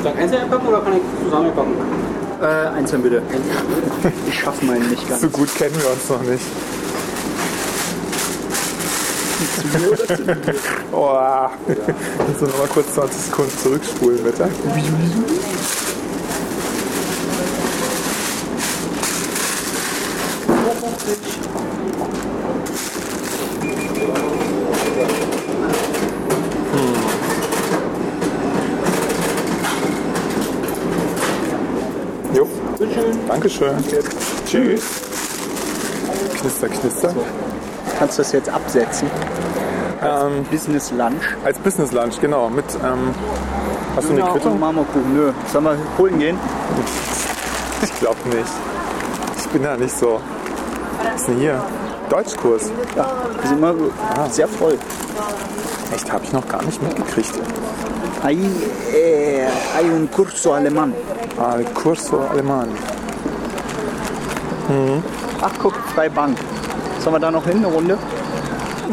Soll 0.01 0.11
ich 0.13 0.19
einzeln 0.21 0.49
packen 0.49 0.67
oder 0.67 0.79
kann 0.79 0.93
ich 0.93 1.01
zusammen 1.25 1.51
packen? 1.53 1.73
Äh, 2.41 2.77
einzeln 2.77 3.03
bitte. 3.03 3.21
Ich 4.29 4.39
schaffe 4.39 4.65
meinen 4.65 4.89
nicht 4.89 5.07
ganz. 5.09 5.21
So 5.21 5.27
gut 5.29 5.53
kennen 5.55 5.75
wir 5.75 5.91
uns 5.91 6.09
noch 6.09 6.21
nicht. 6.21 6.43
Oh, 10.93 11.17
kannst 11.67 12.41
du 12.41 12.45
noch 12.45 12.57
mal 12.59 12.67
kurz 12.67 12.93
20 12.93 13.19
Sekunden 13.19 13.57
zurückspulen, 13.57 14.23
bitte? 14.23 14.47
Jo. 32.33 32.47
Dankeschön. 33.29 33.77
Tschüss. 34.45 34.83
Knister, 36.41 36.67
knister. 36.67 37.15
Kannst 37.97 38.17
du 38.17 38.21
das 38.23 38.31
jetzt 38.33 38.49
absetzen? 38.49 39.09
Ähm, 40.01 40.43
Business 40.51 40.91
Lunch. 40.91 41.13
als 41.45 41.57
Business 41.59 41.93
Lunch, 41.93 42.19
genau. 42.19 42.49
Mit, 42.49 42.65
ähm, 42.83 43.15
hast 43.95 44.09
du 44.09 44.11
eine 44.11 44.19
Döner 44.21 44.33
Quittung? 44.33 44.59
Marmorkuchen. 44.59 45.13
Nö. 45.15 45.31
Sollen 45.53 45.63
wir 45.63 45.77
holen 45.97 46.19
gehen? 46.19 46.37
Ich 47.81 47.99
glaube 47.99 48.17
nicht. 48.27 48.51
Ich 49.39 49.47
bin 49.47 49.63
da 49.63 49.77
nicht 49.77 49.97
so. 49.97 50.19
Ist 51.23 51.29
denn 51.29 51.37
hier? 51.37 51.63
Deutschkurs. 52.09 52.69
Ja, 52.97 53.09
wir 53.39 53.47
sind 53.47 53.59
immer 53.59 53.73
sehr 54.29 54.45
voll. 54.45 54.77
Echt, 55.95 56.11
habe 56.11 56.25
ich 56.25 56.33
noch 56.33 56.45
gar 56.49 56.61
nicht 56.63 56.83
mitgekriegt. 56.83 57.31
Hay, 58.21 58.37
eh, 58.93 59.47
hay 59.73 59.89
un 59.89 60.11
curso 60.11 60.51
alemán. 60.51 60.93
Ah, 61.39 61.59
Curso 61.73 62.19
Alemann. 62.29 62.67
Ach, 65.41 65.51
guck, 65.61 65.73
freie 65.95 66.09
Bank. 66.09 66.37
Sollen 66.99 67.15
wir 67.15 67.19
da 67.21 67.31
noch 67.31 67.45
hin, 67.45 67.59
eine 67.59 67.67
Runde? 67.67 67.97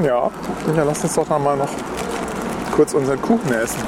Ja, 0.01 0.31
ja, 0.77 0.85
lass 0.85 1.03
uns 1.03 1.15
doch 1.17 1.29
noch 1.29 1.41
mal 1.41 1.57
noch 1.57 1.71
kurz 2.77 2.95
unseren 2.95 3.21
Kuchen 3.21 3.53
essen. 3.53 3.83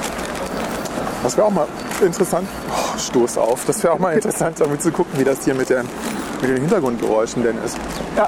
Das 1.23 1.37
wäre 1.37 1.47
auch 1.47 1.51
mal 1.51 1.67
interessant. 2.01 2.49
Oh, 2.69 2.97
Stoß 2.99 3.37
auf. 3.37 3.63
Das 3.65 3.81
wäre 3.83 3.93
auch 3.93 3.99
mal 3.99 4.13
interessant, 4.15 4.59
damit 4.59 4.81
zu 4.81 4.91
gucken, 4.91 5.17
wie 5.17 5.23
das 5.23 5.45
hier 5.45 5.55
mit, 5.55 5.69
der, 5.69 5.85
mit 6.43 6.51
den 6.51 6.61
Hintergrundgeräuschen 6.61 7.43
denn 7.43 7.57
ist. 7.63 7.77
Ja. 8.15 8.27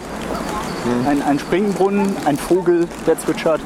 Ein, 1.10 1.22
ein 1.24 1.40
Springbrunnen, 1.40 2.16
ein 2.26 2.38
Vogel, 2.38 2.88
der 3.08 3.20
zwitschert. 3.20 3.60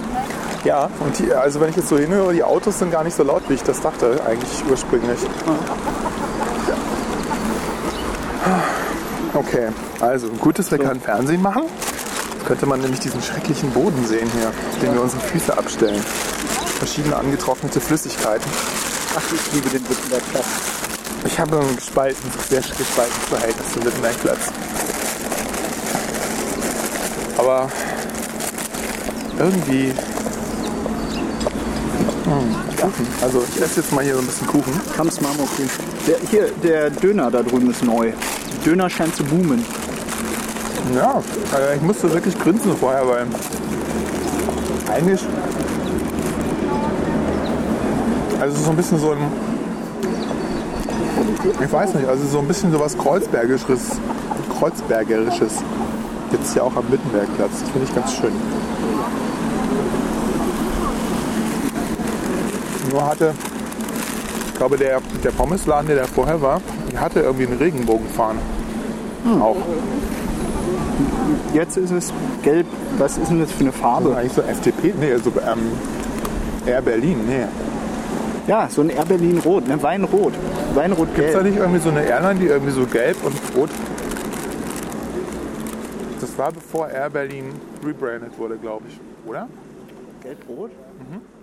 Ja, 0.64 0.90
und 1.00 1.20
die, 1.20 1.34
also 1.34 1.60
wenn 1.62 1.70
ich 1.70 1.76
jetzt 1.76 1.90
so 1.90 1.98
hinhöre, 1.98 2.34
die 2.34 2.44
Autos 2.44 2.80
sind 2.80 2.92
gar 2.92 3.04
nicht 3.04 3.16
so 3.16 3.24
laut, 3.24 3.44
wie 3.48 3.54
ich 3.54 3.64
das 3.64 3.82
dachte, 3.82 4.20
eigentlich 4.26 4.64
ursprünglich. 4.70 5.20
Okay, 9.34 9.68
also 10.00 10.28
gut, 10.30 10.60
dass 10.60 10.72
wir 10.72 10.80
kein 10.80 11.00
Fernsehen 11.00 11.42
machen. 11.42 11.64
Jetzt 12.34 12.46
könnte 12.48 12.66
man 12.66 12.82
nämlich 12.82 13.00
diesen 13.00 13.22
schrecklichen 13.22 13.70
Boden 13.72 14.06
sehen 14.06 14.30
hier, 14.38 14.48
auf 14.48 14.80
dem 14.82 14.94
wir 14.94 15.02
unsere 15.02 15.22
Füße 15.22 15.58
abstellen. 15.58 16.02
Verschiedene 16.80 17.16
angetrocknete 17.16 17.80
Flüssigkeiten. 17.80 18.50
Ach, 19.16 19.34
ich 19.34 19.54
liebe 19.54 19.70
den 19.70 19.88
Wittenbergplatz. 19.88 20.89
Ich 21.26 21.40
habe 21.40 21.60
ein 21.60 21.76
gespalten, 21.76 22.32
sehr 22.50 22.62
gespaltenes 22.62 23.26
Verhältnis 23.30 23.74
zum 23.74 23.86
Wittenbergplatz. 23.86 24.52
Aber 27.38 27.70
irgendwie. 29.38 29.94
Hm, 32.26 32.56
Kuchen. 32.76 33.08
Also 33.22 33.44
ich 33.56 33.62
esse 33.62 33.82
jetzt 33.82 33.92
mal 33.92 34.04
hier 34.04 34.16
so 34.16 34.22
ein 34.22 34.26
bisschen 34.26 34.48
Kuchen. 34.48 34.74
Kamps 34.96 35.22
Marmorkuchen. 35.22 35.70
Der, 36.08 36.18
hier, 36.30 36.52
der 36.64 36.90
Döner 36.90 37.32
da 37.32 37.42
drüben 37.42 37.70
ist 37.72 37.84
neu. 37.84 38.12
Döner 38.66 38.90
scheint 38.90 39.16
zu 39.16 39.24
boomen. 39.24 39.66
Ja, 40.96 41.22
äh, 41.58 41.76
ich 41.76 41.82
musste 41.82 42.12
wirklich 42.14 42.38
grinsen 42.38 42.76
vorher, 42.78 43.08
weil 43.08 43.28
eigentlich. 44.92 45.22
Also 48.40 48.64
so 48.64 48.70
ein 48.72 48.76
bisschen 48.76 49.00
so 49.00 49.12
ein. 49.12 49.20
Ich 51.62 51.72
weiß 51.72 51.94
nicht, 51.96 52.08
also 52.08 52.26
so 52.28 52.40
ein 52.40 52.48
bisschen 52.48 52.72
sowas 52.72 52.98
Kreuzbergisches, 52.98 54.00
Kreuzbergerisches. 54.58 55.64
Jetzt 56.32 56.54
hier 56.54 56.64
auch 56.64 56.76
am 56.76 56.92
Wittenbergplatz. 56.92 57.62
Das 57.62 57.70
finde 57.70 57.88
ich 57.88 57.96
ganz 57.96 58.14
schön. 58.14 58.32
Nur 62.92 63.06
hatte, 63.06 63.34
ich 64.48 64.56
glaube, 64.56 64.78
der, 64.78 65.02
der 65.24 65.32
Pommesladen, 65.32 65.88
der 65.88 65.98
da 65.98 66.06
vorher 66.06 66.42
war, 66.42 66.62
hatte 66.96 67.22
irgendwie 67.22 67.48
einen 67.48 67.58
Regenbogenfahne. 67.58 68.40
Auch. 69.40 69.58
Jetzt 71.54 71.78
ist 71.78 71.92
es 71.92 72.14
gelb. 72.42 72.66
Was 72.98 73.18
ist 73.18 73.30
denn 73.30 73.40
das 73.40 73.52
für 73.52 73.62
eine 73.62 73.72
Farbe? 73.72 74.16
Eigentlich 74.16 74.34
so 74.34 74.42
FDP, 74.42 74.94
nee, 75.00 75.16
so 75.18 75.30
ähm, 75.30 75.72
Air 76.66 76.82
Berlin, 76.82 77.20
nee. 77.28 77.46
Ja, 78.48 78.68
so 78.70 78.82
ein 78.82 78.90
Air 78.90 79.06
Berlin 79.06 79.40
Rot, 79.40 79.68
ne? 79.68 79.82
Weinrot. 79.82 80.34
Ist 80.70 80.76
da 80.76 80.82
Weinrot-gelb. 80.82 81.44
nicht 81.44 81.58
irgendwie 81.58 81.80
so 81.80 81.90
eine 81.90 82.04
Airline, 82.04 82.40
die 82.40 82.48
irgendwie 82.48 82.72
so 82.72 82.86
gelb 82.86 83.18
und 83.24 83.36
rot? 83.56 83.70
Das 86.22 86.38
war 86.38 86.52
bevor 86.52 86.90
Air 86.90 87.10
Berlin 87.10 87.46
rebrandet 87.86 88.38
wurde, 88.38 88.58
glaube 88.58 88.86
ich, 88.88 89.00
oder? 89.28 89.48
Gelb-rot? 90.22 90.72
Die 90.72 91.39